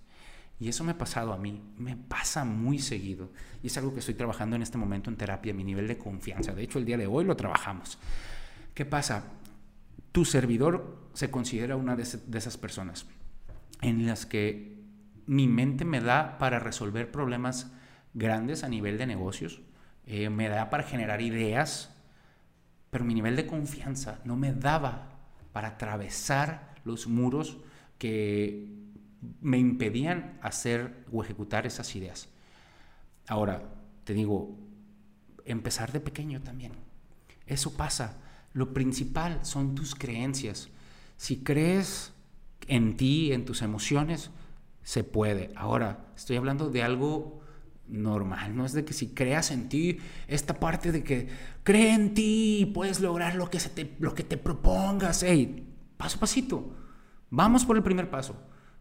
Y 0.61 0.69
eso 0.69 0.85
me 0.85 0.93
ha 0.93 0.99
pasado 0.99 1.33
a 1.33 1.39
mí, 1.39 1.61
me 1.79 1.97
pasa 1.97 2.45
muy 2.45 2.79
seguido. 2.79 3.33
Y 3.63 3.69
es 3.69 3.77
algo 3.79 3.95
que 3.95 4.01
estoy 4.01 4.15
trabajando 4.15 4.55
en 4.55 4.63
este 4.63 4.79
momento 4.79 5.11
en 5.11 5.17
terapia, 5.17 5.55
mi 5.55 5.65
nivel 5.65 5.89
de 5.89 5.99
confianza. 5.99 6.53
De 6.53 6.63
hecho, 6.63 6.79
el 6.79 6.85
día 6.85 6.99
de 6.99 7.07
hoy 7.07 7.25
lo 7.25 7.35
trabajamos. 7.35 7.99
¿Qué 8.75 8.85
pasa? 8.85 9.25
Tu 10.13 10.25
servidor 10.25 11.09
se 11.15 11.31
considera 11.31 11.77
una 11.77 11.97
de, 11.97 12.03
esas 12.03 12.57
personas 12.57 13.07
en 13.81 14.07
las 14.07 14.27
que 14.27 14.83
mi 15.27 15.49
mente 15.49 15.85
me 15.85 16.01
da 16.01 16.39
para 16.39 16.59
resolver 16.59 17.11
problemas 17.11 17.73
grandes 18.15 18.65
a 18.65 18.69
nivel 18.69 18.99
de 18.99 19.07
negocios, 19.07 19.63
eh, 20.07 20.31
me 20.31 20.49
da 20.49 20.71
para 20.71 20.83
generar 20.83 21.21
ideas, 21.21 21.95
pero 22.91 23.05
mi 23.05 23.15
nivel 23.15 23.37
de 23.37 23.47
confianza 23.47 24.21
no 24.25 24.37
me 24.37 24.53
daba 24.53 25.09
para 25.53 25.69
atravesar 25.69 26.75
los 26.85 27.07
muros 27.07 27.59
que 27.99 28.69
me 29.41 29.59
impedían 29.59 30.39
hacer 30.43 31.05
o 31.13 31.23
ejecutar 31.23 31.67
esas 31.67 31.95
ideas. 31.95 32.29
Ahora, 33.29 33.63
te 34.05 34.15
digo, 34.15 34.59
empezar 35.45 35.93
de 35.93 36.01
pequeño 36.01 36.43
también. 36.43 36.73
Eso 37.47 37.77
pasa. 37.77 38.19
Lo 38.53 38.75
principal 38.75 39.41
son 39.45 39.75
tus 39.75 39.95
creencias. 39.95 40.69
Si 41.17 41.39
crees 41.39 42.13
en 42.69 42.97
ti, 42.97 43.33
en 43.33 43.45
tus 43.45 43.63
emociones, 43.63 44.31
se 44.83 45.05
puede. 45.05 45.51
Ahora, 45.57 46.07
estoy 46.17 46.37
hablando 46.37 46.71
de 46.71 46.83
algo 46.83 47.41
normal, 47.89 48.57
no 48.57 48.65
es 48.65 48.73
de 48.73 48.85
que 48.85 48.93
si 48.93 49.09
creas 49.09 49.51
en 49.51 49.69
ti, 49.69 49.99
esta 50.27 50.59
parte 50.59 50.93
de 50.93 51.05
que 51.05 51.29
cree 51.63 51.93
en 51.93 52.15
ti 52.15 52.71
puedes 52.73 53.01
lograr 53.01 53.35
lo 53.35 53.51
que, 53.51 53.61
se 53.61 53.69
te, 53.69 53.95
lo 53.99 54.15
que 54.15 54.23
te 54.23 54.37
propongas, 54.37 55.23
hey, 55.23 55.69
paso 55.97 56.17
a 56.17 56.21
pasito, 56.21 56.75
vamos 57.31 57.65
por 57.65 57.77
el 57.77 57.83
primer 57.83 58.11
paso. 58.11 58.37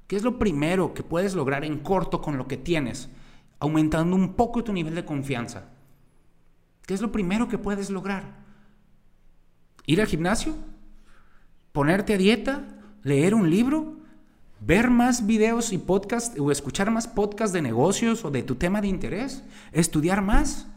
¿Qué 0.08 0.16
es 0.16 0.24
lo 0.24 0.40
primero 0.40 0.94
que 0.94 1.04
puedes 1.04 1.36
lograr 1.36 1.64
en 1.64 1.80
corto 1.80 2.22
con 2.22 2.38
lo 2.38 2.48
que 2.48 2.58
tienes? 2.58 3.10
Aumentando 3.60 4.16
un 4.16 4.34
poco 4.34 4.64
tu 4.64 4.74
nivel 4.74 4.96
de 4.96 5.06
confianza. 5.06 5.70
¿Qué 6.86 6.94
es 6.94 7.02
lo 7.02 7.12
primero 7.12 7.48
que 7.48 7.58
puedes 7.58 7.90
lograr? 7.90 8.41
¿Ir 9.92 10.00
al 10.00 10.08
gimnasio? 10.08 10.56
¿Ponerte 11.74 12.14
a 12.14 12.18
dieta? 12.18 12.64
¿Leer 13.04 13.36
un 13.36 13.50
libro? 13.50 13.98
ver 14.64 14.92
más 14.92 15.26
videos 15.26 15.74
y 15.74 15.80
podcasts 15.80 16.40
o 16.40 16.52
escuchar 16.52 16.92
más 16.92 17.08
podcasts 17.08 17.52
de 17.52 17.64
negocios 17.64 18.24
o 18.24 18.30
de 18.30 18.44
tu 18.44 18.56
tema 18.56 18.80
de 18.80 18.90
interés, 18.90 19.44
estudiar 19.72 20.22
más, 20.22 20.68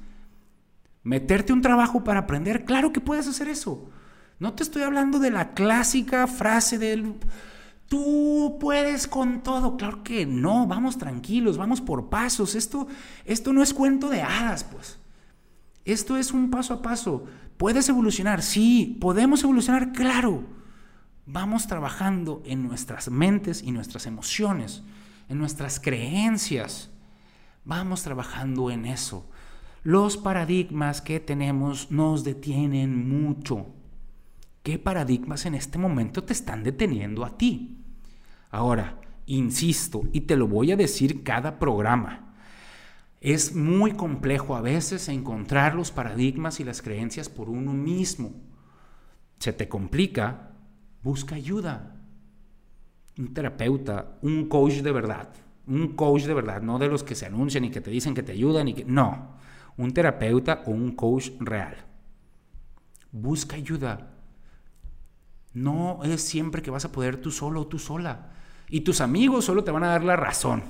meterte 1.03 1.53
un 1.53 1.61
trabajo 1.61 2.03
para 2.03 2.21
aprender, 2.21 2.65
claro 2.65 2.95
que 2.95 3.03
puedes 3.03 3.29
hacer 3.29 3.47
eso. 3.49 3.91
No 4.39 4.55
te 4.55 4.63
estoy 4.63 4.85
hablando 4.85 5.19
de 5.19 5.31
la 5.31 5.53
clásica 5.53 6.27
frase 6.27 6.79
del 6.79 7.15
tú 7.87 8.57
puedes 8.59 9.07
con 9.07 9.43
todo, 9.43 9.77
claro 9.77 10.03
que 10.03 10.25
no, 10.25 10.67
vamos 10.67 10.97
tranquilos, 10.97 11.59
vamos 11.59 11.83
por 11.83 12.09
pasos, 12.09 12.55
esto 12.55 12.89
esto 13.27 13.53
no 13.53 13.63
es 13.63 13.75
cuento 13.75 14.09
de 14.09 14.23
hadas, 14.23 14.65
pues. 14.65 14.99
Esto 15.85 16.17
es 16.17 16.33
un 16.33 16.51
paso 16.51 16.73
a 16.73 16.83
paso. 16.83 17.27
¿Puedes 17.57 17.89
evolucionar? 17.89 18.43
Sí, 18.43 18.99
podemos 19.01 19.43
evolucionar, 19.43 19.93
claro 19.93 20.45
vamos 21.27 21.67
trabajando 21.67 22.43
en 22.45 22.67
nuestras 22.67 23.11
mentes 23.11 23.63
y 23.63 23.73
nuestras 23.73 24.07
emociones, 24.07 24.83
en 25.29 25.39
nuestras 25.39 25.81
creencias. 25.81 26.91
Vamos 27.65 28.03
trabajando 28.03 28.71
en 28.71 28.85
eso. 28.85 29.29
Los 29.83 30.17
paradigmas 30.17 31.01
que 31.01 31.21
tenemos 31.21 31.91
nos 31.91 32.25
detienen 32.25 33.09
mucho. 33.09 33.67
¿Qué 34.63 34.79
paradigmas 34.79 35.45
en 35.47 35.55
este 35.55 35.79
momento 35.79 36.25
te 36.25 36.33
están 36.33 36.63
deteniendo 36.63 37.25
a 37.25 37.37
ti? 37.37 37.79
Ahora, 38.51 39.01
insisto, 39.27 40.03
y 40.13 40.23
te 40.23 40.37
lo 40.37 40.47
voy 40.47 40.73
a 40.73 40.77
decir 40.77 41.23
cada 41.23 41.59
programa, 41.59 42.24
es 43.25 43.55
muy 43.57 43.93
complejo 43.93 44.55
a 44.55 44.61
veces 44.61 45.09
encontrar 45.09 45.75
los 45.75 45.91
paradigmas 45.91 46.61
y 46.61 46.65
las 46.65 46.83
creencias 46.83 47.31
por 47.31 47.49
uno 47.49 47.73
mismo. 47.73 48.35
Se 49.39 49.53
te 49.53 49.69
complica 49.69 50.51
Busca 51.05 51.35
ayuda. 51.35 51.97
Un 53.19 53.35
terapeuta, 53.35 54.17
un 54.23 54.49
coach 54.49 54.77
de 54.77 54.91
verdad. 54.91 55.29
Un 55.67 55.89
coach 55.89 56.23
de 56.23 56.33
verdad, 56.33 56.63
no 56.63 56.79
de 56.79 56.89
los 56.89 57.03
que 57.03 57.15
se 57.15 57.27
anuncian 57.27 57.65
y 57.67 57.71
que 57.71 57.83
te 57.83 57.91
dicen 57.91 58.15
que 58.15 58.23
te 58.23 58.33
ayudan 58.33 58.69
y 58.69 58.75
que... 58.75 58.85
No, 58.87 59.37
un 59.77 59.93
terapeuta 59.93 60.63
o 60.67 60.71
un 60.71 60.93
coach 60.93 61.31
real. 61.41 61.77
Busca 63.13 63.57
ayuda. 63.57 64.15
No 65.53 66.03
es 66.05 66.23
siempre 66.23 66.63
que 66.63 66.71
vas 66.71 66.87
a 66.87 66.93
poder 66.93 67.19
tú 67.19 67.31
solo 67.31 67.61
o 67.61 67.67
tú 67.67 67.79
sola. 67.79 68.33
Y 68.69 68.81
tus 68.81 69.03
amigos 69.03 69.45
solo 69.45 69.63
te 69.63 69.71
van 69.71 69.85
a 69.85 69.89
dar 69.89 70.05
la 70.05 70.17
razón. 70.17 70.63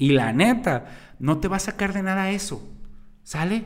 Y 0.00 0.12
la 0.12 0.32
neta, 0.32 0.86
no 1.18 1.38
te 1.38 1.46
va 1.46 1.58
a 1.58 1.60
sacar 1.60 1.92
de 1.92 2.02
nada 2.02 2.30
eso. 2.30 2.66
¿Sale? 3.22 3.64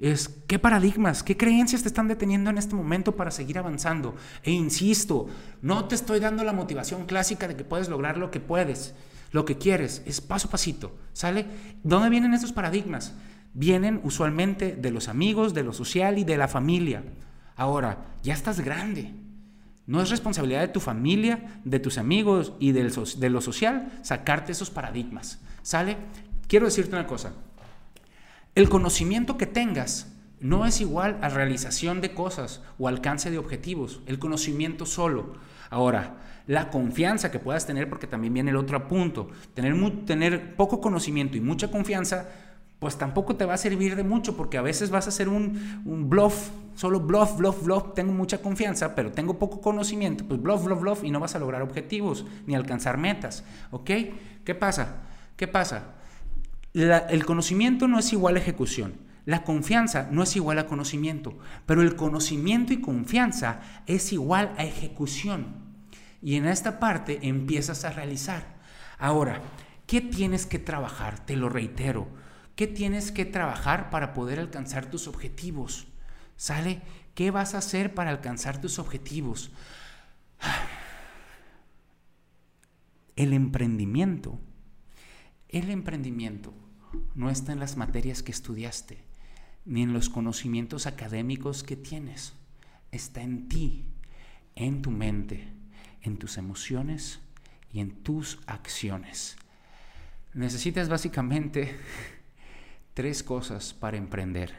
es 0.00 0.28
qué 0.46 0.58
paradigmas, 0.58 1.22
qué 1.22 1.36
creencias 1.36 1.82
te 1.82 1.88
están 1.88 2.08
deteniendo 2.08 2.50
en 2.50 2.58
este 2.58 2.74
momento 2.74 3.16
para 3.16 3.30
seguir 3.30 3.58
avanzando. 3.58 4.14
E 4.42 4.52
insisto, 4.52 5.26
no 5.60 5.86
te 5.86 5.94
estoy 5.94 6.20
dando 6.20 6.44
la 6.44 6.52
motivación 6.52 7.06
clásica 7.06 7.48
de 7.48 7.56
que 7.56 7.64
puedes 7.64 7.88
lograr 7.88 8.16
lo 8.16 8.30
que 8.30 8.40
puedes, 8.40 8.94
lo 9.32 9.44
que 9.44 9.58
quieres, 9.58 10.02
es 10.06 10.20
paso 10.20 10.48
a 10.48 10.50
pasito, 10.52 10.96
¿sale? 11.12 11.46
¿Dónde 11.82 12.10
vienen 12.10 12.34
estos 12.34 12.52
paradigmas? 12.52 13.14
Vienen 13.54 14.00
usualmente 14.04 14.76
de 14.76 14.90
los 14.90 15.08
amigos, 15.08 15.52
de 15.52 15.64
lo 15.64 15.72
social 15.72 16.18
y 16.18 16.24
de 16.24 16.36
la 16.36 16.48
familia. 16.48 17.02
Ahora, 17.56 18.06
ya 18.22 18.34
estás 18.34 18.60
grande. 18.60 19.12
No 19.88 20.02
es 20.02 20.10
responsabilidad 20.10 20.60
de 20.60 20.68
tu 20.68 20.80
familia, 20.80 21.60
de 21.64 21.80
tus 21.80 21.96
amigos 21.96 22.52
y 22.60 22.72
de 22.72 23.30
lo 23.30 23.40
social 23.40 23.90
sacarte 24.02 24.52
esos 24.52 24.68
paradigmas. 24.68 25.40
¿Sale? 25.62 25.96
Quiero 26.46 26.66
decirte 26.66 26.94
una 26.94 27.06
cosa. 27.06 27.32
El 28.54 28.68
conocimiento 28.68 29.38
que 29.38 29.46
tengas 29.46 30.12
no 30.40 30.66
es 30.66 30.82
igual 30.82 31.18
a 31.22 31.30
realización 31.30 32.02
de 32.02 32.12
cosas 32.12 32.62
o 32.78 32.86
alcance 32.86 33.30
de 33.30 33.38
objetivos, 33.38 34.02
el 34.04 34.18
conocimiento 34.18 34.84
solo. 34.84 35.36
Ahora, 35.70 36.18
la 36.46 36.68
confianza 36.68 37.30
que 37.30 37.38
puedas 37.38 37.66
tener, 37.66 37.88
porque 37.88 38.06
también 38.06 38.34
viene 38.34 38.50
el 38.50 38.56
otro 38.56 38.88
punto, 38.88 39.30
tener, 39.54 39.74
tener 40.04 40.54
poco 40.54 40.82
conocimiento 40.82 41.38
y 41.38 41.40
mucha 41.40 41.70
confianza, 41.70 42.28
pues 42.78 42.96
tampoco 42.96 43.36
te 43.36 43.44
va 43.44 43.54
a 43.54 43.58
servir 43.58 43.96
de 43.96 44.04
mucho, 44.04 44.36
porque 44.36 44.58
a 44.58 44.62
veces 44.62 44.90
vas 44.90 45.06
a 45.06 45.08
hacer 45.08 45.28
un, 45.28 46.08
bluff, 46.08 46.50
solo 46.74 47.00
bluff, 47.00 47.36
bluff, 47.36 47.62
bluff, 47.64 47.94
tengo 47.94 48.12
mucha 48.12 48.38
confianza, 48.40 48.94
pero 48.94 49.10
tengo 49.10 49.38
poco 49.38 49.60
conocimiento, 49.60 50.24
pues 50.24 50.40
bluff, 50.40 50.64
bluff, 50.64 50.80
bluff, 50.80 51.04
y 51.04 51.10
no 51.10 51.20
vas 51.20 51.34
a 51.34 51.38
lograr 51.38 51.62
objetivos 51.62 52.24
ni 52.46 52.54
alcanzar 52.54 52.96
metas, 52.96 53.44
¿ok? 53.72 53.90
¿Qué 54.44 54.54
pasa? 54.54 55.02
¿Qué 55.36 55.48
pasa? 55.48 55.94
el 56.74 57.24
conocimiento 57.24 57.88
no 57.88 57.98
es 57.98 58.12
igual 58.12 58.36
a 58.36 58.38
ejecución. 58.38 58.94
La 59.24 59.42
confianza 59.42 60.08
no 60.10 60.22
es 60.22 60.36
igual 60.36 60.58
a 60.58 60.66
conocimiento, 60.66 61.36
pero 61.66 61.82
el 61.82 61.96
conocimiento 61.96 62.72
y 62.72 62.80
confianza 62.80 63.60
es 63.86 64.12
igual 64.12 64.54
a 64.56 64.64
ejecución. 64.64 65.56
Y 66.22 66.36
en 66.36 66.46
esta 66.46 66.78
parte 66.78 67.18
empiezas 67.22 67.84
a 67.84 67.90
realizar. 67.90 68.56
Ahora, 68.98 69.42
¿qué 69.86 70.00
tienes 70.00 70.46
que 70.46 70.58
trabajar? 70.58 71.18
Te 71.26 71.36
lo 71.36 71.48
reitero. 71.48 72.08
¿Qué 72.58 72.66
tienes 72.66 73.12
que 73.12 73.24
trabajar 73.24 73.88
para 73.88 74.12
poder 74.14 74.40
alcanzar 74.40 74.90
tus 74.90 75.06
objetivos? 75.06 75.86
¿Sale? 76.36 76.82
¿Qué 77.14 77.30
vas 77.30 77.54
a 77.54 77.58
hacer 77.58 77.94
para 77.94 78.10
alcanzar 78.10 78.60
tus 78.60 78.80
objetivos? 78.80 79.52
El 83.14 83.32
emprendimiento. 83.32 84.40
El 85.48 85.70
emprendimiento 85.70 86.52
no 87.14 87.30
está 87.30 87.52
en 87.52 87.60
las 87.60 87.76
materias 87.76 88.24
que 88.24 88.32
estudiaste, 88.32 89.04
ni 89.64 89.82
en 89.82 89.92
los 89.92 90.08
conocimientos 90.08 90.88
académicos 90.88 91.62
que 91.62 91.76
tienes. 91.76 92.32
Está 92.90 93.22
en 93.22 93.48
ti, 93.48 93.86
en 94.56 94.82
tu 94.82 94.90
mente, 94.90 95.46
en 96.02 96.16
tus 96.16 96.38
emociones 96.38 97.20
y 97.72 97.78
en 97.78 98.02
tus 98.02 98.40
acciones. 98.48 99.36
Necesitas 100.34 100.88
básicamente 100.88 101.78
tres 102.98 103.22
cosas 103.22 103.74
para 103.74 103.96
emprender. 103.96 104.56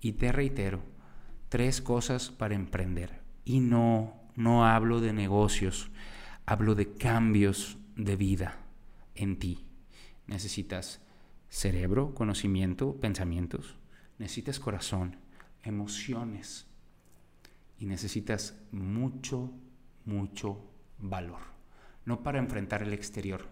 Y 0.00 0.12
te 0.12 0.32
reitero, 0.32 0.80
tres 1.50 1.82
cosas 1.82 2.30
para 2.30 2.54
emprender. 2.54 3.20
Y 3.44 3.60
no, 3.60 4.14
no 4.34 4.64
hablo 4.64 5.02
de 5.02 5.12
negocios, 5.12 5.90
hablo 6.46 6.74
de 6.74 6.94
cambios 6.94 7.76
de 7.94 8.16
vida 8.16 8.56
en 9.14 9.38
ti. 9.38 9.66
Necesitas 10.26 11.02
cerebro, 11.50 12.14
conocimiento, 12.14 12.96
pensamientos. 12.98 13.76
Necesitas 14.16 14.58
corazón, 14.58 15.18
emociones. 15.62 16.66
Y 17.78 17.84
necesitas 17.84 18.56
mucho, 18.70 19.52
mucho 20.06 20.64
valor. 20.96 21.40
No 22.06 22.22
para 22.22 22.38
enfrentar 22.38 22.82
el 22.82 22.94
exterior, 22.94 23.48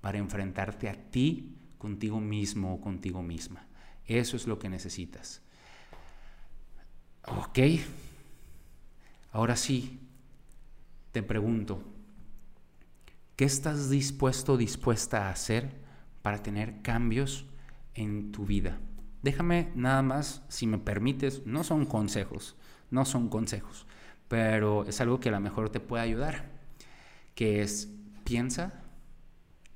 para 0.00 0.18
enfrentarte 0.18 0.88
a 0.88 1.08
ti 1.08 1.54
contigo 1.78 2.20
mismo 2.20 2.74
o 2.74 2.80
contigo 2.80 3.22
misma. 3.22 3.68
Eso 4.06 4.36
es 4.36 4.46
lo 4.46 4.58
que 4.58 4.68
necesitas. 4.68 5.42
Ok. 7.26 7.58
Ahora 9.32 9.56
sí, 9.56 10.00
te 11.12 11.22
pregunto, 11.22 11.82
¿qué 13.36 13.44
estás 13.44 13.90
dispuesto 13.90 14.56
dispuesta 14.56 15.26
a 15.26 15.30
hacer 15.30 15.74
para 16.22 16.42
tener 16.42 16.82
cambios 16.82 17.46
en 17.94 18.32
tu 18.32 18.46
vida? 18.46 18.78
Déjame 19.22 19.70
nada 19.74 20.02
más, 20.02 20.42
si 20.48 20.66
me 20.66 20.78
permites, 20.78 21.44
no 21.46 21.64
son 21.64 21.84
consejos, 21.84 22.56
no 22.90 23.04
son 23.04 23.28
consejos, 23.28 23.86
pero 24.28 24.84
es 24.84 25.00
algo 25.00 25.20
que 25.20 25.28
a 25.28 25.32
lo 25.32 25.40
mejor 25.40 25.68
te 25.70 25.80
puede 25.80 26.04
ayudar 26.04 26.56
que 27.34 27.62
es 27.62 27.88
piensa, 28.24 28.72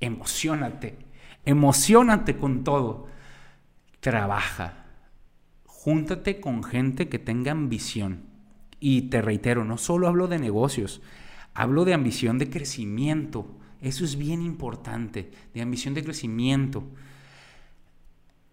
emocionate, 0.01 0.97
emocionate 1.45 2.37
con 2.37 2.65
todo, 2.65 3.07
trabaja, 4.01 4.87
júntate 5.65 6.41
con 6.41 6.65
gente 6.65 7.09
que 7.09 7.19
tenga 7.19 7.53
ambición. 7.53 8.25
Y 8.81 9.03
te 9.03 9.23
reitero, 9.23 9.65
no 9.65 9.79
solo 9.79 10.09
hablo 10.09 10.27
de 10.27 10.39
negocios, 10.39 11.03
hablo 11.55 11.85
de 11.85 11.95
ambición 11.95 12.39
de 12.39 12.51
crecimiento. 12.51 13.47
Eso 13.81 14.05
es 14.05 14.17
bien 14.17 14.43
importante, 14.43 15.31
de 15.55 15.63
ambición 15.63 15.95
de 15.95 16.05
crecimiento. 16.05 16.85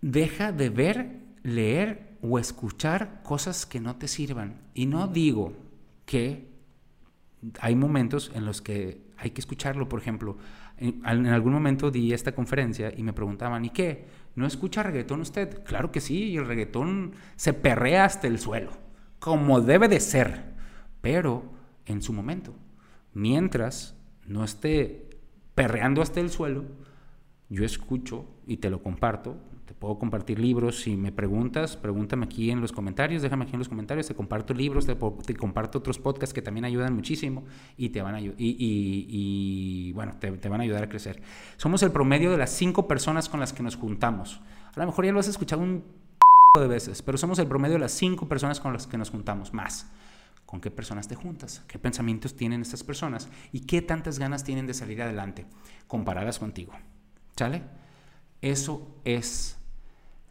Deja 0.01 0.51
de 0.51 0.69
ver, 0.69 1.19
leer 1.43 2.17
o 2.21 2.39
escuchar 2.39 3.21
cosas 3.23 3.65
que 3.65 3.79
no 3.79 3.95
te 3.95 4.07
sirvan. 4.07 4.61
Y 4.73 4.85
no 4.85 5.07
digo 5.07 5.53
que 6.05 6.47
hay 7.59 7.75
momentos 7.75 8.31
en 8.33 8.45
los 8.45 8.61
que 8.61 9.01
hay 9.17 9.31
que 9.31 9.41
escucharlo. 9.41 9.89
Por 9.89 9.99
ejemplo, 9.99 10.37
en, 10.77 11.25
algún 11.27 11.53
momento 11.53 11.91
di 11.91 12.13
esta 12.13 12.33
conferencia 12.33 12.93
y 12.95 13.03
me 13.03 13.13
preguntaban, 13.13 13.65
¿y 13.65 13.69
qué? 13.69 14.05
¿No 14.35 14.45
escucha 14.45 14.83
reggaetón 14.83 15.21
usted? 15.21 15.63
Claro 15.63 15.91
que 15.91 16.01
sí, 16.01 16.25
y 16.25 16.37
el 16.37 16.45
reggaetón 16.45 17.13
se 17.35 17.53
perrea 17.53 18.05
hasta 18.05 18.27
el 18.27 18.39
suelo, 18.39 18.71
como 19.19 19.61
debe 19.61 19.87
de 19.87 19.99
ser, 19.99 20.53
pero 21.01 21.51
en 21.85 22.01
su 22.01 22.13
momento. 22.13 22.53
Mientras 23.13 23.95
no 24.25 24.43
esté 24.43 25.09
perreando 25.55 26.01
hasta 26.01 26.19
el 26.19 26.29
suelo, 26.29 26.65
yo 27.49 27.65
escucho 27.65 28.25
y 28.45 28.57
te 28.57 28.69
lo 28.69 28.83
comparto 28.83 29.37
te 29.67 29.73
puedo 29.73 29.99
compartir 29.99 30.39
libros. 30.39 30.79
Si 30.81 30.95
me 30.95 31.11
preguntas, 31.11 31.75
pregúntame 31.75 32.25
aquí 32.25 32.49
en 32.49 32.61
los 32.61 32.71
comentarios, 32.71 33.21
déjame 33.21 33.43
aquí 33.43 33.53
en 33.53 33.59
los 33.59 33.67
comentarios, 33.67 34.07
te 34.07 34.15
comparto 34.15 34.53
libros, 34.53 34.85
te, 34.85 35.35
comparto 35.35 35.79
otros 35.79 35.99
podcasts 35.99 36.33
que 36.33 36.41
también 36.41 36.63
ayudan 36.63 36.95
muchísimo 36.95 37.43
y 37.75 37.89
te 37.89 38.01
van 38.01 38.15
a, 38.15 38.21
y, 38.21 38.33
y, 38.37 39.91
bueno, 39.91 40.13
te, 40.19 40.31
te, 40.31 40.49
van 40.49 40.61
a 40.61 40.63
ayudar 40.63 40.83
a 40.83 40.89
crecer. 40.89 41.21
Somos 41.57 41.83
el 41.83 41.91
promedio 41.91 42.31
de 42.31 42.37
las 42.37 42.49
cinco 42.51 42.87
personas 42.87 43.27
con 43.27 43.41
las 43.41 43.51
que 43.51 43.61
nos 43.61 43.75
juntamos. 43.75 44.39
A 44.73 44.79
lo 44.79 44.85
mejor 44.85 45.05
ya 45.05 45.11
lo 45.11 45.19
has 45.19 45.27
escuchado 45.27 45.61
un 45.61 45.83
de 46.57 46.67
veces, 46.67 47.01
pero 47.01 47.17
somos 47.17 47.37
el 47.39 47.47
promedio 47.47 47.75
de 47.75 47.81
las 47.81 47.91
cinco 47.91 48.27
personas 48.27 48.59
con 48.59 48.71
las 48.71 48.87
que 48.87 48.97
nos 48.97 49.09
juntamos, 49.09 49.53
más. 49.53 49.91
¿Con 50.45 50.61
qué 50.61 50.71
personas 50.71 51.09
te 51.09 51.15
juntas? 51.15 51.61
¿Qué 51.67 51.77
pensamientos 51.77 52.35
tienen 52.35 52.61
estas 52.61 52.83
personas? 52.83 53.27
¿Y 53.51 53.61
qué 53.61 53.81
tantas 53.81 54.17
ganas 54.17 54.45
tienen 54.45 54.65
de 54.65 54.73
salir 54.73 55.01
adelante 55.01 55.45
comparadas 55.87 56.39
contigo? 56.39 56.71
¿Sale? 57.35 57.63
Eso 58.41 58.95
es 59.03 59.56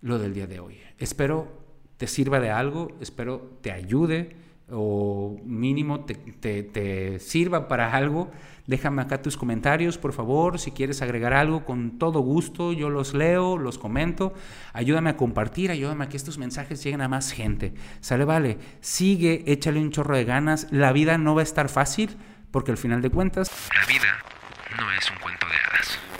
lo 0.00 0.18
del 0.18 0.34
día 0.34 0.46
de 0.46 0.60
hoy. 0.60 0.78
Espero 0.98 1.66
te 1.96 2.06
sirva 2.06 2.40
de 2.40 2.50
algo, 2.50 2.96
espero 3.00 3.58
te 3.62 3.72
ayude 3.72 4.36
o 4.70 5.38
mínimo 5.44 6.04
te, 6.04 7.18
sirva 7.20 7.68
para 7.68 7.92
algo. 7.94 8.30
Déjame 8.66 9.02
acá 9.02 9.22
tus 9.22 9.36
comentarios, 9.36 9.96
por 9.96 10.12
favor. 10.12 10.58
Si 10.58 10.72
quieres 10.72 11.00
agregar 11.00 11.32
algo, 11.32 11.64
con 11.64 11.98
todo 11.98 12.18
gusto, 12.20 12.72
yo 12.72 12.90
los 12.90 13.14
leo, 13.14 13.58
los 13.58 13.78
comento. 13.78 14.34
Ayúdame 14.72 15.10
a 15.10 15.16
compartir, 15.16 15.70
ayúdame 15.70 16.04
a 16.04 16.08
que 16.08 16.16
estos 16.16 16.36
mensajes 16.36 16.82
lleguen 16.82 17.00
a 17.00 17.08
más 17.08 17.30
gente. 17.30 17.74
Sale, 18.00 18.24
vale. 18.24 18.58
Sigue, 18.80 19.44
échale 19.46 19.80
un 19.80 19.92
chorro 19.92 20.16
de 20.16 20.24
ganas. 20.24 20.66
La 20.72 20.92
vida 20.92 21.16
no 21.16 21.36
va 21.36 21.42
a 21.42 21.44
estar 21.44 21.68
fácil, 21.68 22.16
porque 22.50 22.72
al 22.72 22.76
final 22.76 23.02
de 23.02 23.10
cuentas... 23.10 23.48
La 23.72 23.86
vida 23.86 24.18
no 24.80 24.90
es 24.92 25.10
un 25.12 25.18
cuento 25.18 25.46
de 25.46 25.54
hadas. 25.54 26.15